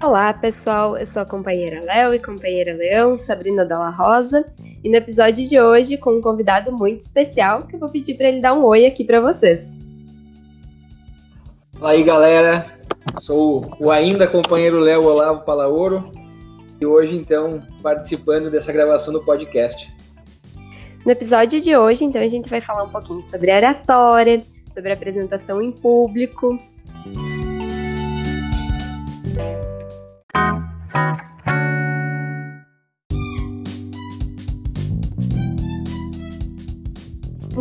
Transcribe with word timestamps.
Olá, 0.00 0.32
pessoal. 0.32 0.96
Eu 0.96 1.04
sou 1.04 1.22
a 1.22 1.26
companheira 1.26 1.80
Léo 1.80 2.14
e 2.14 2.20
companheira 2.20 2.72
Leão, 2.72 3.16
Sabrina 3.16 3.64
Dalla 3.64 3.90
Rosa, 3.90 4.46
e 4.84 4.88
no 4.88 4.94
episódio 4.94 5.44
de 5.44 5.60
hoje 5.60 5.96
com 5.96 6.12
um 6.12 6.20
convidado 6.20 6.70
muito 6.70 7.00
especial 7.00 7.64
que 7.64 7.74
eu 7.74 7.80
vou 7.80 7.88
pedir 7.88 8.14
para 8.14 8.28
ele 8.28 8.40
dar 8.40 8.54
um 8.54 8.62
oi 8.62 8.86
aqui 8.86 9.02
para 9.02 9.20
vocês. 9.20 9.80
Fala 11.72 11.90
aí, 11.90 12.04
galera. 12.04 12.78
Sou 13.18 13.68
o 13.80 13.90
ainda 13.90 14.28
companheiro 14.28 14.78
Léo 14.78 15.02
Olavo 15.02 15.44
Palaoro 15.44 16.12
e 16.80 16.86
hoje 16.86 17.16
então 17.16 17.58
participando 17.82 18.52
dessa 18.52 18.72
gravação 18.72 19.12
do 19.12 19.24
podcast. 19.24 19.92
No 21.04 21.10
episódio 21.10 21.60
de 21.60 21.76
hoje, 21.76 22.04
então, 22.04 22.22
a 22.22 22.28
gente 22.28 22.48
vai 22.48 22.60
falar 22.60 22.84
um 22.84 22.90
pouquinho 22.90 23.22
sobre 23.24 23.52
oratória, 23.52 24.44
sobre 24.68 24.92
apresentação 24.92 25.60
em 25.60 25.72
público, 25.72 26.56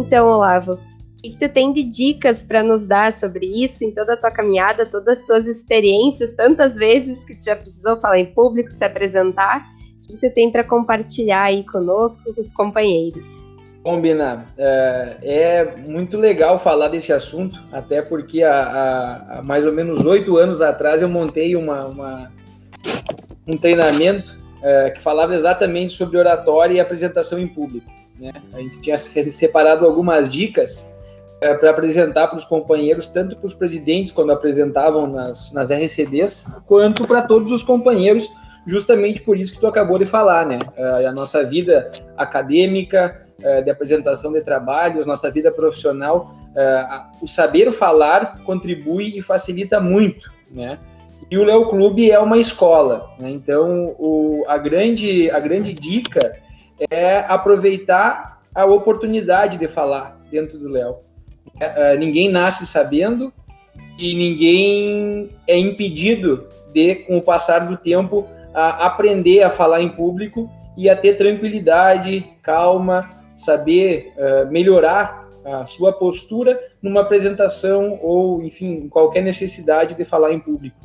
Então, 0.08 0.26
Olavo, 0.30 0.76
o 0.76 1.22
que, 1.22 1.32
que 1.32 1.38
tu 1.38 1.50
tem 1.52 1.74
de 1.74 1.84
dicas 1.84 2.42
para 2.42 2.64
nos 2.64 2.88
dar 2.88 3.12
sobre 3.12 3.46
isso 3.46 3.84
em 3.84 3.92
toda 3.92 4.14
a 4.14 4.18
tua 4.18 4.32
caminhada, 4.32 4.86
todas 4.86 5.18
as 5.18 5.26
tuas 5.26 5.48
experiências, 5.48 6.34
tantas 6.34 6.76
vezes 6.76 7.26
que 7.26 7.36
tu 7.36 7.44
já 7.44 7.58
precisou 7.58 7.98
falar 7.98 8.18
em 8.18 8.26
público, 8.26 8.72
se 8.72 8.86
apresentar? 8.86 9.66
O 10.06 10.08
que 10.08 10.18
tu 10.18 10.34
tem 10.34 10.50
para 10.50 10.64
compartilhar 10.64 11.44
aí 11.44 11.66
conosco, 11.66 12.34
com 12.34 12.40
os 12.40 12.54
companheiros? 12.54 13.44
Combina. 13.84 14.46
É, 14.58 15.18
é, 15.24 15.76
muito 15.76 16.18
legal 16.18 16.58
falar 16.58 16.88
desse 16.88 17.12
assunto, 17.12 17.62
até 17.70 18.02
porque 18.02 18.44
há, 18.44 19.40
há 19.40 19.44
mais 19.44 19.66
ou 19.66 19.74
menos 19.74 20.06
oito 20.06 20.38
anos 20.38 20.62
atrás 20.62 21.02
eu 21.02 21.10
montei 21.10 21.54
uma, 21.58 21.86
uma 21.86 22.32
um 23.46 23.58
treinamento 23.58 24.38
é, 24.64 24.90
que 24.90 25.02
falava 25.02 25.36
exatamente 25.36 25.92
sobre 25.92 26.18
oratória 26.18 26.76
e 26.76 26.80
apresentação 26.80 27.38
em 27.38 27.48
público. 27.48 27.97
Né? 28.20 28.32
A 28.54 28.60
gente 28.60 28.82
tinha 28.82 28.98
separado 28.98 29.86
algumas 29.86 30.30
dicas 30.30 30.86
é, 31.40 31.54
para 31.54 31.70
apresentar 31.70 32.28
para 32.28 32.38
os 32.38 32.46
companheiros, 32.46 33.08
tanto 33.08 33.36
para 33.36 33.46
os 33.46 33.54
presidentes 33.54 34.12
quando 34.12 34.32
apresentavam 34.32 35.08
nas, 35.08 35.52
nas 35.52 35.70
RCDs, 35.70 36.46
quanto 36.66 37.06
para 37.08 37.22
todos 37.22 37.52
os 37.52 37.62
companheiros, 37.62 38.30
justamente 38.66 39.22
por 39.22 39.38
isso 39.38 39.54
que 39.54 39.60
tu 39.60 39.68
acabou 39.68 40.00
de 40.00 40.06
falar, 40.06 40.46
né? 40.46 40.60
É, 40.76 41.06
a 41.06 41.12
nossa 41.12 41.44
vida 41.44 41.92
acadêmica, 42.18 43.28
é, 43.42 43.62
de 43.62 43.70
apresentação 43.70 44.34
de 44.34 44.42
trabalhos, 44.42 45.06
nossa 45.06 45.30
vida 45.30 45.52
profissional, 45.52 46.36
o 47.22 47.28
saber 47.28 47.72
falar 47.72 48.40
contribui 48.44 49.16
e 49.16 49.22
facilita 49.22 49.80
muito, 49.80 50.32
né? 50.50 50.80
E 51.30 51.38
o 51.38 51.44
Léo 51.44 51.70
Clube 51.70 52.10
é 52.10 52.18
uma 52.18 52.40
escola, 52.40 53.12
né? 53.20 53.30
então 53.30 53.94
o, 54.00 54.44
a, 54.48 54.58
grande, 54.58 55.30
a 55.30 55.40
grande 55.40 55.72
dica 55.72 56.36
é 56.90 57.20
aproveitar 57.20 58.42
a 58.54 58.66
oportunidade 58.66 59.58
de 59.58 59.68
falar 59.68 60.20
dentro 60.32 60.58
do 60.58 60.70
Léo. 60.70 60.98
É, 61.60 61.94
é, 61.94 61.98
ninguém 61.98 62.30
nasce 62.30 62.66
sabendo 62.66 63.32
e 64.00 64.14
ninguém 64.14 65.30
é 65.48 65.58
impedido 65.58 66.48
de, 66.74 66.96
com 66.96 67.18
o 67.18 67.22
passar 67.22 67.60
do 67.60 67.78
tempo, 67.78 68.28
a 68.54 68.86
aprender 68.86 69.44
a 69.44 69.50
falar 69.50 69.82
em 69.82 69.90
público 69.90 70.50
e 70.76 70.90
a 70.90 70.96
ter 70.96 71.18
tranquilidade, 71.18 72.26
calma, 72.42 73.10
saber 73.36 74.14
uh, 74.18 74.52
melhorar 74.52 75.28
a 75.46 75.66
sua 75.66 75.94
postura 75.94 76.60
numa 76.82 77.02
apresentação 77.02 78.00
ou, 78.02 78.44
enfim, 78.44 78.88
qualquer 78.90 79.22
necessidade 79.22 79.96
de 79.96 80.04
falar 80.04 80.34
em 80.34 80.40
público. 80.40 80.76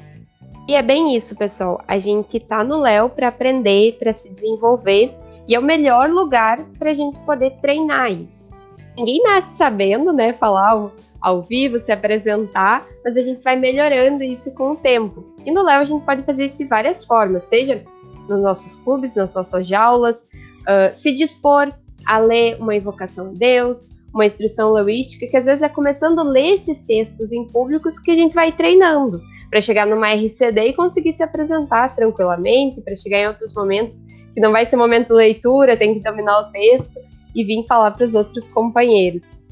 E 0.69 0.75
é 0.75 0.83
bem 0.83 1.17
isso, 1.17 1.37
pessoal. 1.37 1.81
A 1.89 1.99
gente 1.99 2.39
tá 2.39 2.63
no 2.63 2.81
Léo 2.81 3.09
para 3.09 3.29
aprender, 3.29 3.97
para 3.99 4.13
se 4.13 4.33
desenvolver 4.33 5.13
e 5.49 5.55
é 5.55 5.59
o 5.59 5.63
melhor 5.63 6.11
lugar 6.11 6.65
para 6.79 6.91
a 6.91 6.95
gente 6.95 7.19
poder 7.21 7.51
treinar 7.61 8.11
isso. 8.11 8.51
Ninguém 8.97 9.23
nasce 9.23 9.57
sabendo, 9.57 10.13
né, 10.13 10.33
falar 10.33 10.71
ao, 10.71 10.93
ao, 11.21 11.43
vivo, 11.43 11.79
se 11.79 11.91
apresentar, 11.91 12.87
mas 13.05 13.17
a 13.17 13.23
gente 13.23 13.43
vai 13.43 13.57
melhorando 13.57 14.23
isso 14.23 14.53
com 14.53 14.73
o 14.73 14.77
tempo. 14.77 15.25
E 15.45 15.51
no 15.51 15.63
Léo 15.63 15.81
a 15.81 15.85
gente 15.85 16.05
pode 16.05 16.23
fazer 16.23 16.45
isso 16.45 16.59
de 16.59 16.67
várias 16.67 17.05
formas, 17.05 17.45
seja 17.45 17.83
nos 18.29 18.41
nossos 18.41 18.77
clubes, 18.77 19.17
nas 19.17 19.35
nossas 19.35 19.67
jaulas, 19.67 20.29
uh, 20.63 20.95
se 20.95 21.13
dispor 21.13 21.73
a 22.07 22.19
ler 22.19 22.57
uma 22.61 22.75
invocação 22.75 23.29
a 23.29 23.33
Deus, 23.33 23.91
uma 24.13 24.27
instrução 24.27 24.73
leuística, 24.73 25.27
que 25.27 25.37
às 25.37 25.47
vezes 25.47 25.63
é 25.63 25.69
começando 25.69 26.19
a 26.19 26.23
ler 26.23 26.55
esses 26.55 26.83
textos 26.83 27.33
em 27.33 27.47
públicos 27.47 27.99
que 27.99 28.11
a 28.11 28.15
gente 28.15 28.35
vai 28.35 28.53
treinando 28.53 29.23
para 29.51 29.61
chegar 29.61 29.87
numa 29.87 30.13
RCD 30.13 30.69
e 30.69 30.73
conseguir 30.75 31.13
se 31.13 31.23
apresentar 31.23 31.95
tranquilamente, 31.95 32.81
para 32.81 32.95
chegar 32.95 33.19
em 33.19 33.29
outros 33.29 33.55
momentos 33.55 34.03
que 34.33 34.41
não 34.41 34.53
vai 34.53 34.65
ser 34.65 34.77
momento 34.77 35.09
de 35.09 35.15
leitura, 35.15 35.77
tem 35.77 35.95
que 35.95 36.01
dominar 36.01 36.41
o 36.41 36.53
texto 36.53 36.99
e 37.35 37.45
vir 37.45 37.63
falar 37.67 37.91
para 37.93 38.05
os 38.05 38.15
outros 38.15 38.49
companheiros. 38.49 39.43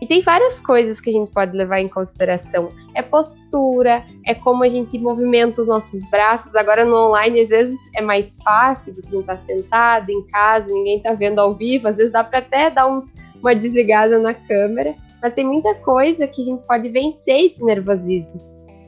E 0.00 0.06
tem 0.06 0.22
várias 0.22 0.58
coisas 0.60 0.98
que 0.98 1.10
a 1.10 1.12
gente 1.12 1.30
pode 1.30 1.54
levar 1.54 1.80
em 1.80 1.88
consideração. 1.88 2.70
É 2.94 3.02
postura, 3.02 4.02
é 4.24 4.34
como 4.34 4.64
a 4.64 4.68
gente 4.68 4.98
movimenta 4.98 5.60
os 5.60 5.66
nossos 5.66 6.08
braços. 6.10 6.56
Agora 6.56 6.86
no 6.86 7.08
online, 7.08 7.40
às 7.40 7.50
vezes 7.50 7.78
é 7.94 8.00
mais 8.00 8.38
fácil, 8.42 8.94
porque 8.94 9.08
a 9.08 9.12
gente 9.12 9.20
está 9.20 9.38
sentado 9.38 10.10
em 10.10 10.22
casa, 10.28 10.72
ninguém 10.72 10.96
está 10.96 11.12
vendo 11.12 11.38
ao 11.38 11.54
vivo. 11.54 11.86
Às 11.86 11.98
vezes 11.98 12.12
dá 12.12 12.24
para 12.24 12.38
até 12.38 12.70
dar 12.70 12.86
um, 12.86 13.06
uma 13.40 13.54
desligada 13.54 14.18
na 14.18 14.32
câmera. 14.32 14.94
Mas 15.22 15.34
tem 15.34 15.44
muita 15.44 15.74
coisa 15.74 16.26
que 16.26 16.40
a 16.40 16.44
gente 16.44 16.64
pode 16.64 16.88
vencer 16.88 17.44
esse 17.44 17.62
nervosismo. 17.62 18.40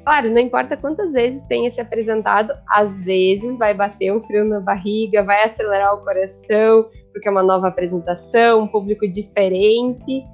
Claro, 0.04 0.30
não 0.30 0.40
importa 0.40 0.76
quantas 0.76 1.12
vezes 1.12 1.44
tenha 1.44 1.70
se 1.70 1.80
apresentado, 1.80 2.52
às 2.68 3.04
vezes 3.04 3.56
vai 3.56 3.72
bater 3.72 4.12
um 4.12 4.20
frio 4.20 4.44
na 4.44 4.58
barriga, 4.58 5.22
vai 5.22 5.44
acelerar 5.44 5.94
o 5.94 6.04
coração, 6.04 6.88
porque 7.12 7.28
é 7.28 7.30
uma 7.30 7.42
nova 7.42 7.68
apresentação, 7.68 8.62
um 8.62 8.66
público 8.66 9.08
diferente. 9.08 10.24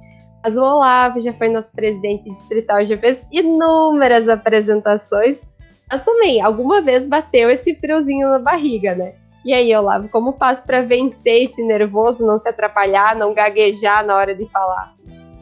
Mas 0.43 0.57
o 0.57 0.63
Olavo 0.63 1.19
já 1.19 1.31
foi 1.31 1.49
nosso 1.49 1.75
presidente 1.75 2.29
distrital, 2.33 2.83
já 2.83 2.97
fez 2.97 3.27
inúmeras 3.31 4.27
apresentações, 4.27 5.45
mas 5.91 6.03
também 6.03 6.41
alguma 6.41 6.81
vez 6.81 7.07
bateu 7.07 7.49
esse 7.49 7.75
friozinho 7.75 8.27
na 8.27 8.39
barriga, 8.39 8.95
né? 8.95 9.13
E 9.45 9.53
aí, 9.53 9.73
Olavo, 9.75 10.09
como 10.09 10.31
faz 10.31 10.61
para 10.61 10.81
vencer 10.81 11.43
esse 11.43 11.65
nervoso, 11.65 12.25
não 12.25 12.37
se 12.37 12.49
atrapalhar, 12.49 13.15
não 13.15 13.33
gaguejar 13.33 14.05
na 14.05 14.15
hora 14.15 14.35
de 14.35 14.45
falar? 14.47 14.95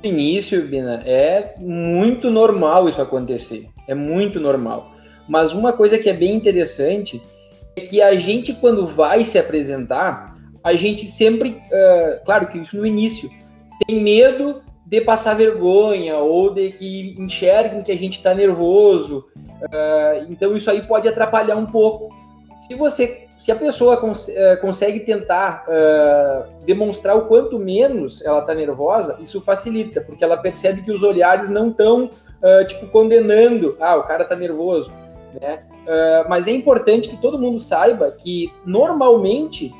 Início, 0.03 0.67
Bina, 0.67 1.01
é 1.05 1.55
muito 1.59 2.29
normal 2.29 2.87
isso 2.87 3.01
acontecer. 3.01 3.67
É 3.87 3.95
muito 3.95 4.39
normal. 4.39 4.91
Mas 5.27 5.53
uma 5.53 5.73
coisa 5.73 5.97
que 5.97 6.09
é 6.09 6.13
bem 6.13 6.35
interessante 6.35 7.21
é 7.75 7.81
que 7.81 8.01
a 8.01 8.15
gente, 8.15 8.53
quando 8.53 8.87
vai 8.87 9.23
se 9.23 9.37
apresentar, 9.37 10.37
a 10.63 10.73
gente 10.73 11.05
sempre, 11.05 11.49
uh, 11.49 12.23
claro 12.25 12.47
que 12.47 12.57
isso 12.57 12.77
no 12.77 12.85
início, 12.85 13.29
tem 13.85 14.01
medo 14.01 14.61
de 14.85 15.01
passar 15.01 15.33
vergonha 15.33 16.17
ou 16.17 16.53
de 16.53 16.71
que 16.71 17.15
enxerguem 17.19 17.83
que 17.83 17.91
a 17.91 17.97
gente 17.97 18.13
está 18.13 18.33
nervoso. 18.33 19.25
Uh, 19.35 20.25
então 20.29 20.55
isso 20.55 20.69
aí 20.71 20.81
pode 20.81 21.07
atrapalhar 21.07 21.57
um 21.57 21.65
pouco. 21.65 22.15
Se 22.57 22.73
você, 22.75 23.26
se 23.39 23.51
a 23.51 23.55
pessoa 23.55 23.97
cons 23.97 24.27
uh, 24.27 24.59
consegue 24.61 25.01
tentar 25.01 25.65
demonstrar 26.65 27.15
o 27.15 27.27
quanto 27.27 27.59
menos 27.59 28.23
ela 28.25 28.39
está 28.39 28.53
nervosa, 28.53 29.17
isso 29.21 29.39
facilita, 29.39 30.01
porque 30.01 30.23
ela 30.23 30.37
percebe 30.37 30.81
que 30.81 30.91
os 30.91 31.03
olhares 31.03 31.49
não 31.49 31.69
estão 31.69 32.05
uh, 32.05 32.67
tipo, 32.67 32.87
condenando, 32.87 33.77
ah, 33.79 33.95
o 33.95 34.03
cara 34.03 34.25
tá 34.25 34.35
nervoso, 34.35 34.91
né? 35.39 35.63
Uh, 35.87 36.29
mas 36.29 36.47
é 36.47 36.51
importante 36.51 37.09
que 37.09 37.21
todo 37.21 37.39
mundo 37.39 37.59
saiba 37.59 38.11
que, 38.11 38.51
normalmente, 38.65 39.73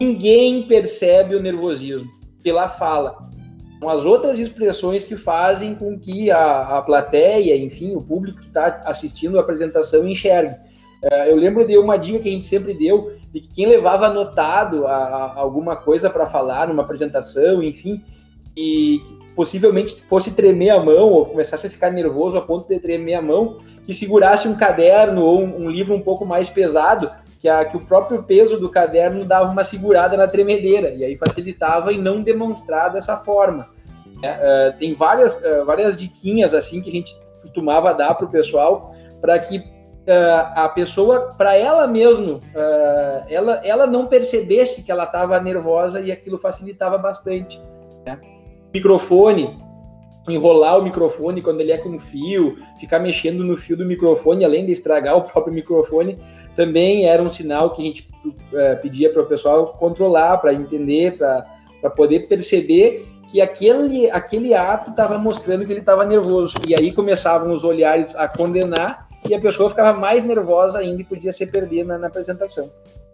ninguém 0.00 0.62
percebe 0.62 1.36
o 1.36 1.42
nervosismo 1.42 2.10
pela 2.42 2.68
fala. 2.68 3.30
São 3.78 3.88
as 3.88 4.04
outras 4.04 4.38
expressões 4.38 5.04
que 5.04 5.16
fazem 5.16 5.74
com 5.74 5.98
que 5.98 6.30
a, 6.30 6.78
a 6.78 6.82
plateia, 6.82 7.56
enfim, 7.56 7.94
o 7.94 8.00
público 8.00 8.38
que 8.38 8.46
está 8.46 8.82
assistindo 8.86 9.38
a 9.38 9.42
apresentação 9.42 10.06
enxergue. 10.06 10.54
Uh, 11.02 11.28
eu 11.28 11.36
lembro 11.36 11.66
de 11.66 11.76
uma 11.76 11.96
dica 11.96 12.20
que 12.20 12.28
a 12.28 12.32
gente 12.32 12.46
sempre 12.46 12.74
deu, 12.74 13.12
de 13.32 13.40
que 13.40 13.48
quem 13.48 13.66
levava 13.66 14.06
anotado 14.06 14.86
a, 14.86 14.94
a 14.94 15.40
alguma 15.40 15.74
coisa 15.74 16.08
para 16.08 16.26
falar 16.26 16.68
numa 16.68 16.82
apresentação, 16.82 17.62
enfim, 17.62 18.02
e 18.56 19.00
possivelmente 19.34 20.00
fosse 20.08 20.30
tremer 20.30 20.70
a 20.70 20.80
mão 20.80 21.08
ou 21.10 21.26
começasse 21.26 21.66
a 21.66 21.70
ficar 21.70 21.90
nervoso 21.90 22.36
a 22.36 22.42
ponto 22.42 22.68
de 22.68 22.78
tremer 22.78 23.14
a 23.14 23.22
mão, 23.22 23.58
que 23.84 23.94
segurasse 23.94 24.46
um 24.46 24.54
caderno 24.54 25.24
ou 25.24 25.40
um, 25.40 25.64
um 25.64 25.70
livro 25.70 25.94
um 25.94 26.00
pouco 26.00 26.24
mais 26.24 26.50
pesado, 26.50 27.10
que, 27.40 27.48
a, 27.48 27.64
que 27.64 27.76
o 27.76 27.80
próprio 27.80 28.22
peso 28.22 28.58
do 28.60 28.68
caderno 28.68 29.24
dava 29.24 29.50
uma 29.50 29.64
segurada 29.64 30.16
na 30.16 30.28
tremedeira, 30.28 30.90
e 30.90 31.04
aí 31.04 31.16
facilitava 31.16 31.92
em 31.92 32.00
não 32.00 32.20
demonstrar 32.20 32.92
dessa 32.92 33.16
forma. 33.16 33.68
É, 34.22 34.70
uh, 34.70 34.78
tem 34.78 34.94
várias, 34.94 35.34
uh, 35.42 35.64
várias 35.64 35.96
diquinhas 35.96 36.54
assim 36.54 36.80
que 36.80 36.90
a 36.90 36.92
gente 36.92 37.16
costumava 37.40 37.92
dar 37.92 38.14
para 38.14 38.24
o 38.24 38.30
pessoal 38.30 38.94
para 39.20 39.36
que 39.40 39.64
a 40.06 40.68
pessoa, 40.68 41.34
para 41.38 41.56
ela 41.56 41.86
mesmo, 41.86 42.40
ela, 43.28 43.60
ela 43.64 43.86
não 43.86 44.06
percebesse 44.06 44.82
que 44.82 44.90
ela 44.90 45.04
estava 45.04 45.40
nervosa 45.40 46.00
e 46.00 46.10
aquilo 46.10 46.38
facilitava 46.38 46.98
bastante. 46.98 47.60
Né? 48.04 48.18
microfone 48.74 49.62
enrolar 50.28 50.78
o 50.78 50.82
microfone 50.82 51.42
quando 51.42 51.60
ele 51.60 51.72
é 51.72 51.78
com 51.78 51.98
fio, 51.98 52.56
ficar 52.78 53.00
mexendo 53.00 53.42
no 53.42 53.56
fio 53.56 53.76
do 53.76 53.84
microfone, 53.84 54.44
além 54.44 54.64
de 54.64 54.72
estragar 54.72 55.16
o 55.18 55.22
próprio 55.22 55.54
microfone, 55.54 56.18
também 56.54 57.06
era 57.06 57.22
um 57.22 57.30
sinal 57.30 57.70
que 57.70 57.82
a 57.82 57.84
gente 57.84 58.08
é, 58.52 58.74
pedia 58.76 59.12
para 59.12 59.22
o 59.22 59.26
pessoal 59.26 59.74
controlar, 59.78 60.38
para 60.38 60.52
entender, 60.52 61.16
para 61.16 61.90
poder 61.96 62.28
perceber 62.28 63.06
que 63.28 63.40
aquele, 63.40 64.10
aquele 64.10 64.52
ato 64.54 64.90
estava 64.90 65.16
mostrando 65.16 65.64
que 65.64 65.72
ele 65.72 65.80
estava 65.80 66.04
nervoso. 66.04 66.54
E 66.68 66.74
aí 66.74 66.92
começavam 66.92 67.52
os 67.52 67.64
olhares 67.64 68.14
a 68.14 68.28
condenar 68.28 69.08
e 69.28 69.34
a 69.34 69.40
pessoa 69.40 69.70
ficava 69.70 69.98
mais 69.98 70.24
nervosa 70.24 70.78
ainda 70.78 71.00
e 71.00 71.04
podia 71.04 71.32
se 71.32 71.46
perder 71.46 71.84
na, 71.84 71.98
na 71.98 72.08
apresentação. 72.08 72.70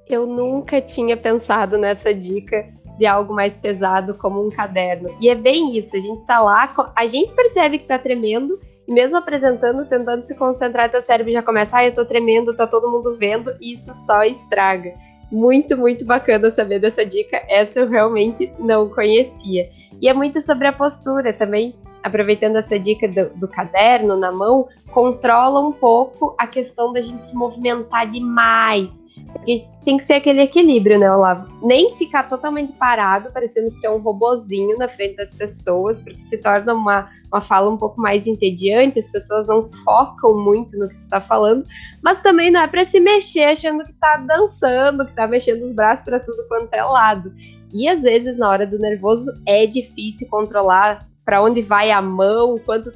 Eu 0.07 0.27
nunca 0.27 0.81
tinha 0.81 1.17
pensado 1.17 1.77
nessa 1.77 2.15
dica 2.15 2.67
de 2.99 3.07
algo 3.07 3.33
mais 3.33 3.57
pesado 3.57 4.15
como 4.15 4.45
um 4.45 4.51
caderno. 4.51 5.15
E 5.21 5.29
é 5.29 5.35
bem 5.35 5.77
isso, 5.77 5.97
a 5.97 6.01
gente 6.01 6.27
tá 6.27 6.41
lá, 6.41 6.75
a 6.97 7.07
gente 7.07 7.33
percebe 7.33 7.79
que 7.79 7.87
tá 7.87 7.99
tremendo, 7.99 8.59
e 8.87 8.93
mesmo 8.93 9.17
apresentando, 9.19 9.87
tentando 9.87 10.23
se 10.23 10.35
concentrar, 10.35 10.91
teu 10.91 11.01
cérebro 11.01 11.33
já 11.33 11.43
começa, 11.43 11.79
ah, 11.79 11.87
eu 11.87 11.95
tô 11.95 12.05
tremendo, 12.05 12.57
tá 12.57 12.67
todo 12.67 12.91
mundo 12.91 13.17
vendo, 13.17 13.55
e 13.61 13.73
isso 13.75 13.95
só 13.95 14.25
estraga. 14.25 14.93
Muito, 15.31 15.77
muito 15.77 16.05
bacana 16.05 16.51
saber 16.51 16.81
dessa 16.81 17.05
dica, 17.05 17.41
essa 17.49 17.81
eu 17.81 17.89
realmente 17.89 18.53
não 18.59 18.89
conhecia. 18.89 19.69
E 20.01 20.09
é 20.09 20.15
muito 20.15 20.41
sobre 20.41 20.67
a 20.67 20.73
postura 20.73 21.33
também, 21.33 21.77
aproveitando 22.03 22.57
essa 22.57 22.79
dica 22.79 23.09
do, 23.09 23.31
do 23.39 23.49
caderno 23.49 24.17
na 24.17 24.33
mão, 24.33 24.69
controla 24.91 25.61
um 25.61 25.73
pouco 25.73 26.35
a 26.39 26.47
questão 26.47 26.93
da 26.93 27.01
gente 27.01 27.27
se 27.27 27.37
movimentar 27.37 28.11
demais 28.11 29.03
porque 29.33 29.67
tem 29.85 29.97
que 29.97 30.03
ser 30.03 30.15
aquele 30.15 30.43
equilíbrio, 30.43 30.99
né, 30.99 31.11
Olavo? 31.11 31.49
Nem 31.63 31.97
ficar 31.97 32.25
totalmente 32.25 32.73
parado, 32.73 33.31
parecendo 33.31 33.71
que 33.71 33.81
tem 33.81 33.91
um 33.91 33.99
robozinho 33.99 34.77
na 34.77 34.89
frente 34.89 35.17
das 35.17 35.35
pessoas, 35.35 35.99
porque 35.99 36.21
se 36.21 36.39
torna 36.39 36.75
uma, 36.75 37.11
uma 37.33 37.41
fala 37.41 37.71
um 37.71 37.77
pouco 37.77 38.01
mais 38.01 38.27
entediante, 38.27 38.99
as 38.99 39.09
pessoas 39.09 39.47
não 39.47 39.69
focam 39.85 40.43
muito 40.43 40.79
no 40.79 40.89
que 40.89 40.97
tu 40.97 41.09
tá 41.09 41.21
falando, 41.21 41.65
mas 42.03 42.21
também 42.21 42.51
não 42.51 42.61
é 42.61 42.67
para 42.67 42.85
se 42.85 43.01
mexer 43.01 43.45
achando 43.45 43.85
que 43.85 43.93
tá 43.95 44.17
dançando, 44.17 45.05
que 45.05 45.15
tá 45.15 45.27
mexendo 45.27 45.63
os 45.63 45.73
braços 45.73 46.05
para 46.05 46.21
tudo 46.21 46.47
quanto 46.49 46.73
é 46.73 46.83
lado. 46.83 47.33
E 47.73 47.89
às 47.89 48.03
vezes, 48.03 48.39
na 48.39 48.49
hora 48.49 48.67
do 48.67 48.79
nervoso, 48.79 49.31
é 49.47 49.67
difícil 49.67 50.27
controlar 50.29 51.07
para 51.29 51.43
onde 51.43 51.61
vai 51.61 51.91
a 51.91 52.01
mão, 52.01 52.59
quanto 52.59 52.91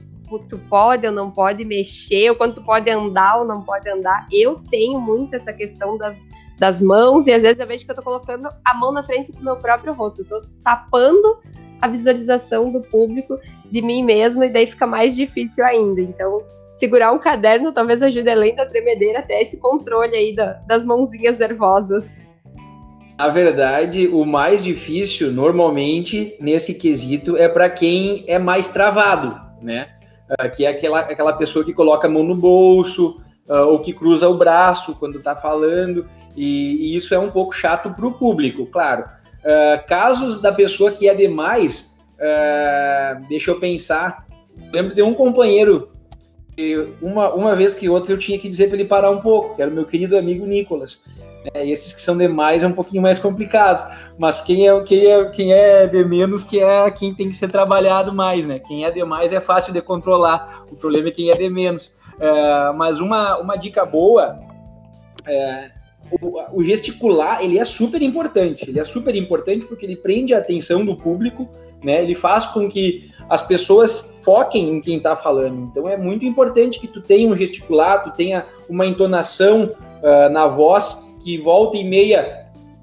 tu 0.49 0.59
pode 0.71 1.07
ou 1.07 1.13
não 1.13 1.31
pode 1.31 1.67
mexer, 1.67 2.31
ou 2.31 2.35
quanto 2.35 2.63
tu 2.63 2.65
pode 2.65 2.89
andar 2.89 3.41
ou 3.41 3.45
não 3.45 3.61
pode 3.61 3.87
andar. 3.91 4.27
Eu 4.33 4.59
tenho 4.71 4.99
muito 4.99 5.37
essa 5.37 5.53
questão 5.53 5.99
das, 5.99 6.25
das 6.59 6.81
mãos, 6.81 7.27
e 7.27 7.33
às 7.35 7.43
vezes 7.43 7.61
eu 7.61 7.67
vejo 7.67 7.85
que 7.85 7.91
eu 7.91 7.95
tô 7.95 8.01
colocando 8.01 8.49
a 8.65 8.73
mão 8.73 8.91
na 8.91 9.03
frente 9.03 9.31
do 9.33 9.45
meu 9.45 9.57
próprio 9.57 9.93
rosto, 9.93 10.23
eu 10.23 10.27
tô 10.27 10.47
tapando 10.65 11.43
a 11.79 11.87
visualização 11.87 12.73
do 12.73 12.81
público 12.81 13.39
de 13.71 13.83
mim 13.83 14.03
mesmo, 14.03 14.43
e 14.43 14.49
daí 14.49 14.65
fica 14.65 14.87
mais 14.87 15.15
difícil 15.15 15.63
ainda. 15.67 16.01
Então, 16.01 16.43
segurar 16.73 17.13
um 17.13 17.19
caderno 17.19 17.71
talvez 17.71 18.01
ajude 18.01 18.31
além 18.31 18.57
da 18.57 18.65
tremedeira 18.65 19.19
até 19.19 19.43
esse 19.43 19.61
controle 19.61 20.17
aí 20.17 20.35
da, 20.35 20.55
das 20.67 20.87
mãozinhas 20.87 21.39
nervosas. 21.39 22.32
Na 23.23 23.29
verdade, 23.29 24.09
o 24.09 24.25
mais 24.25 24.61
difícil, 24.65 25.31
normalmente, 25.31 26.37
nesse 26.41 26.75
quesito, 26.75 27.37
é 27.37 27.49
para 27.49 27.71
quem 27.71 28.25
é 28.27 28.37
mais 28.37 28.69
travado, 28.69 29.41
né? 29.63 29.91
uh, 30.29 30.51
que 30.51 30.65
é 30.65 30.71
aquela, 30.71 30.99
aquela 30.99 31.33
pessoa 31.35 31.65
que 31.65 31.73
coloca 31.73 32.09
a 32.09 32.11
mão 32.11 32.25
no 32.25 32.35
bolso 32.35 33.23
uh, 33.49 33.69
ou 33.69 33.79
que 33.79 33.93
cruza 33.93 34.29
o 34.29 34.37
braço 34.37 34.97
quando 34.97 35.19
está 35.19 35.37
falando, 35.37 36.05
e, 36.37 36.95
e, 36.95 36.97
isso 36.97 37.15
é 37.15 37.19
um 37.19 37.31
pouco 37.31 37.53
chato 37.53 37.91
para 37.91 38.05
o 38.05 38.13
público, 38.13 38.67
claro. 38.67 39.05
Uh, 39.05 39.87
casos 39.87 40.41
da 40.41 40.51
pessoa 40.51 40.91
que 40.91 41.09
é 41.09 41.15
demais, 41.15 41.95
deixa 43.29 43.53
eu 43.53 43.61
pensar. 43.61 44.27
Lembro 44.73 44.97
de 44.97 45.03
um 45.03 45.15
companheiro 45.15 45.91
uma, 47.01 47.33
uma 47.33 47.55
vez 47.55 47.73
que 47.73 47.89
outra 47.89 48.13
eu 48.13 48.19
tinha 48.19 48.39
que 48.39 48.49
dizer 48.49 48.67
para 48.67 48.77
ele 48.77 48.85
parar 48.85 49.11
um 49.11 49.21
pouco, 49.21 49.55
que 49.55 49.63
era 49.63 49.71
o 49.71 49.75
meu 49.75 49.85
querido 49.85 50.17
amigo 50.17 50.45
Nicolas. 50.45 51.03
É, 51.55 51.67
e 51.67 51.73
esses 51.73 51.93
que 51.93 52.01
são 52.01 52.17
demais 52.17 52.63
é 52.63 52.67
um 52.67 52.73
pouquinho 52.73 53.03
mais 53.03 53.19
complicado. 53.19 53.91
Mas 54.19 54.41
quem 54.41 54.69
é, 54.69 54.81
quem, 54.83 55.07
é, 55.07 55.25
quem 55.31 55.53
é 55.53 55.87
de 55.87 56.05
menos 56.05 56.45
que 56.45 56.61
é 56.61 56.91
quem 56.91 57.15
tem 57.15 57.29
que 57.29 57.37
ser 57.37 57.49
trabalhado 57.49 58.13
mais, 58.13 58.47
né? 58.47 58.59
Quem 58.59 58.85
é 58.85 58.91
de 58.91 59.05
mais 59.05 59.33
é 59.33 59.41
fácil 59.41 59.73
de 59.73 59.81
controlar. 59.81 60.65
O 60.71 60.77
problema 60.77 61.09
é 61.09 61.13
quem 61.13 61.31
é 61.31 61.35
de 61.35 61.49
menos. 61.49 61.97
É, 62.21 62.73
mas 62.73 63.01
uma, 63.01 63.39
uma 63.39 63.57
dica 63.57 63.85
boa 63.85 64.39
é, 65.27 65.71
o, 66.21 66.61
o, 66.61 66.65
gesticular 66.65 67.43
ele 67.43 67.59
é 67.59 67.65
super 67.65 68.03
importante. 68.03 68.69
Ele 68.69 68.79
é 68.79 68.85
super 68.85 69.15
importante 69.15 69.67
porque 69.67 69.87
ele 69.87 69.97
prende 69.97 70.35
a 70.35 70.39
atenção 70.39 70.85
do 70.85 70.97
público, 70.97 71.49
né? 71.83 72.03
Ele 72.03 72.15
faz 72.15 72.47
com 72.47 72.69
que 72.69 73.11
as 73.29 73.43
pessoas 73.43 74.21
foquem 74.23 74.71
em 74.71 74.81
quem 74.81 74.99
está 74.99 75.17
falando. 75.17 75.69
Então 75.71 75.89
é 75.89 75.97
muito 75.97 76.25
importante 76.25 76.79
que 76.79 76.87
tu 76.87 77.01
tenha 77.01 77.29
um 77.29 77.37
gesticular, 77.37 78.05
tu 78.05 78.13
tenha 78.13 78.47
uma 78.69 78.87
entonação 78.87 79.75
uh, 80.03 80.29
na 80.31 80.47
voz 80.47 81.02
que 81.23 81.39
volta 81.39 81.77
e 81.77 81.85
meia 81.85 82.43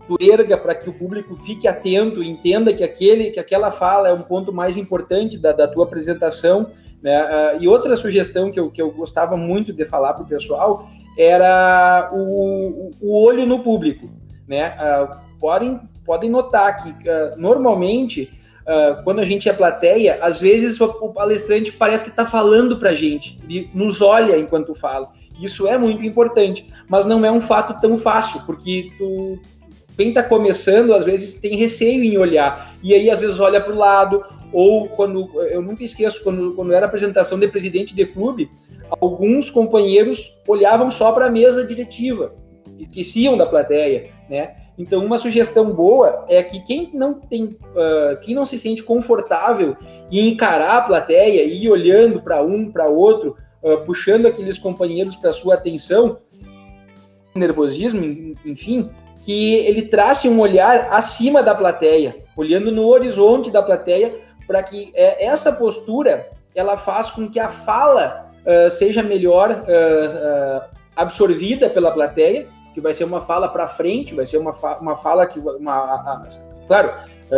tu 0.09 0.17
erga 0.19 0.57
para 0.57 0.73
que 0.73 0.89
o 0.89 0.93
público 0.93 1.35
fique 1.35 1.67
atento, 1.67 2.23
entenda 2.23 2.73
que 2.73 2.83
aquele, 2.83 3.29
que 3.29 3.39
aquela 3.39 3.71
fala 3.71 4.09
é 4.09 4.13
um 4.13 4.23
ponto 4.23 4.51
mais 4.51 4.75
importante 4.75 5.37
da, 5.37 5.51
da 5.51 5.67
tua 5.67 5.83
apresentação. 5.85 6.71
Né? 6.99 7.23
Uh, 7.23 7.61
e 7.63 7.67
outra 7.67 7.95
sugestão 7.95 8.49
que 8.49 8.59
eu, 8.59 8.71
que 8.71 8.81
eu 8.81 8.89
gostava 8.89 9.37
muito 9.37 9.71
de 9.71 9.85
falar 9.85 10.15
para 10.15 10.23
o 10.23 10.27
pessoal 10.27 10.89
era 11.15 12.09
o, 12.11 12.91
o 12.99 13.23
olho 13.23 13.45
no 13.45 13.59
público. 13.59 14.09
Né? 14.47 14.75
Uh, 14.79 15.15
podem, 15.39 15.79
podem 16.03 16.29
notar 16.29 16.81
que 16.81 16.89
uh, 16.89 17.37
normalmente 17.37 18.31
quando 19.03 19.17
a 19.17 19.25
gente 19.25 19.49
é 19.49 19.53
plateia, 19.53 20.19
às 20.21 20.39
vezes 20.39 20.79
o, 20.79 20.85
o 20.85 21.11
palestrante 21.11 21.71
parece 21.71 22.03
que 22.03 22.11
está 22.11 22.23
falando 22.23 22.77
para 22.77 22.91
a 22.91 22.95
gente, 22.95 23.35
ele 23.43 23.67
nos 23.73 23.99
olha 23.99 24.37
enquanto 24.37 24.75
fala. 24.75 25.09
Isso 25.39 25.67
é 25.67 25.77
muito 25.77 26.03
importante, 26.03 26.67
mas 26.87 27.05
não 27.05 27.25
é 27.25 27.31
um 27.31 27.41
fato 27.41 27.79
tão 27.81 27.97
fácil, 27.97 28.41
porque 28.45 28.91
tu, 28.97 29.39
quem 29.95 30.09
está 30.09 30.23
começando, 30.23 30.93
às 30.93 31.05
vezes, 31.05 31.35
tem 31.35 31.55
receio 31.55 32.03
em 32.03 32.17
olhar, 32.17 32.73
e 32.83 32.93
aí 32.93 33.09
às 33.09 33.21
vezes 33.21 33.39
olha 33.39 33.61
para 33.61 33.73
o 33.73 33.77
lado, 33.77 34.23
ou 34.51 34.87
quando, 34.89 35.29
eu 35.43 35.61
nunca 35.61 35.83
esqueço, 35.83 36.23
quando, 36.23 36.53
quando 36.53 36.73
era 36.73 36.85
apresentação 36.85 37.39
de 37.39 37.47
presidente 37.47 37.95
de 37.95 38.05
clube, 38.05 38.49
alguns 38.99 39.49
companheiros 39.49 40.35
olhavam 40.47 40.89
só 40.89 41.11
para 41.11 41.27
a 41.27 41.31
mesa 41.31 41.65
diretiva, 41.65 42.33
esqueciam 42.79 43.37
da 43.37 43.45
plateia, 43.45 44.09
né? 44.29 44.55
Então, 44.77 45.05
uma 45.05 45.17
sugestão 45.17 45.73
boa 45.73 46.23
é 46.29 46.41
que 46.41 46.61
quem 46.61 46.89
não 46.93 47.13
tem, 47.13 47.43
uh, 47.43 48.17
quem 48.21 48.33
não 48.33 48.45
se 48.45 48.57
sente 48.57 48.81
confortável 48.81 49.75
em 50.09 50.29
encarar 50.29 50.77
a 50.77 50.81
plateia 50.81 51.43
e 51.43 51.65
ir 51.65 51.69
olhando 51.69 52.21
para 52.21 52.41
um, 52.41 52.71
para 52.71 52.87
outro, 52.87 53.35
uh, 53.63 53.77
puxando 53.85 54.25
aqueles 54.25 54.57
companheiros 54.57 55.15
para 55.15 55.31
sua 55.31 55.55
atenção, 55.55 56.17
nervosismo, 57.35 58.35
enfim, 58.45 58.89
que 59.21 59.55
ele 59.55 59.83
trace 59.83 60.27
um 60.27 60.39
olhar 60.39 60.89
acima 60.91 61.43
da 61.43 61.53
plateia, 61.53 62.17
olhando 62.35 62.71
no 62.71 62.87
horizonte 62.87 63.51
da 63.51 63.61
plateia, 63.61 64.15
para 64.47 64.63
que 64.63 64.91
é, 64.95 65.25
essa 65.25 65.51
postura 65.51 66.29
ela 66.55 66.77
faz 66.77 67.11
com 67.11 67.29
que 67.29 67.39
a 67.39 67.49
fala 67.49 68.31
uh, 68.45 68.69
seja 68.71 69.03
melhor 69.03 69.51
uh, 69.51 70.75
absorvida 70.95 71.69
pela 71.69 71.91
plateia, 71.91 72.47
que 72.73 72.81
vai 72.81 72.93
ser 72.93 73.03
uma 73.03 73.21
fala 73.21 73.47
para 73.47 73.67
frente, 73.67 74.15
vai 74.15 74.25
ser 74.25 74.37
uma, 74.37 74.53
fa 74.53 74.77
uma 74.79 74.95
fala 74.95 75.25
que. 75.27 75.39
Uma, 75.39 75.73
a, 75.73 75.95
a, 75.95 76.27
claro, 76.67 76.91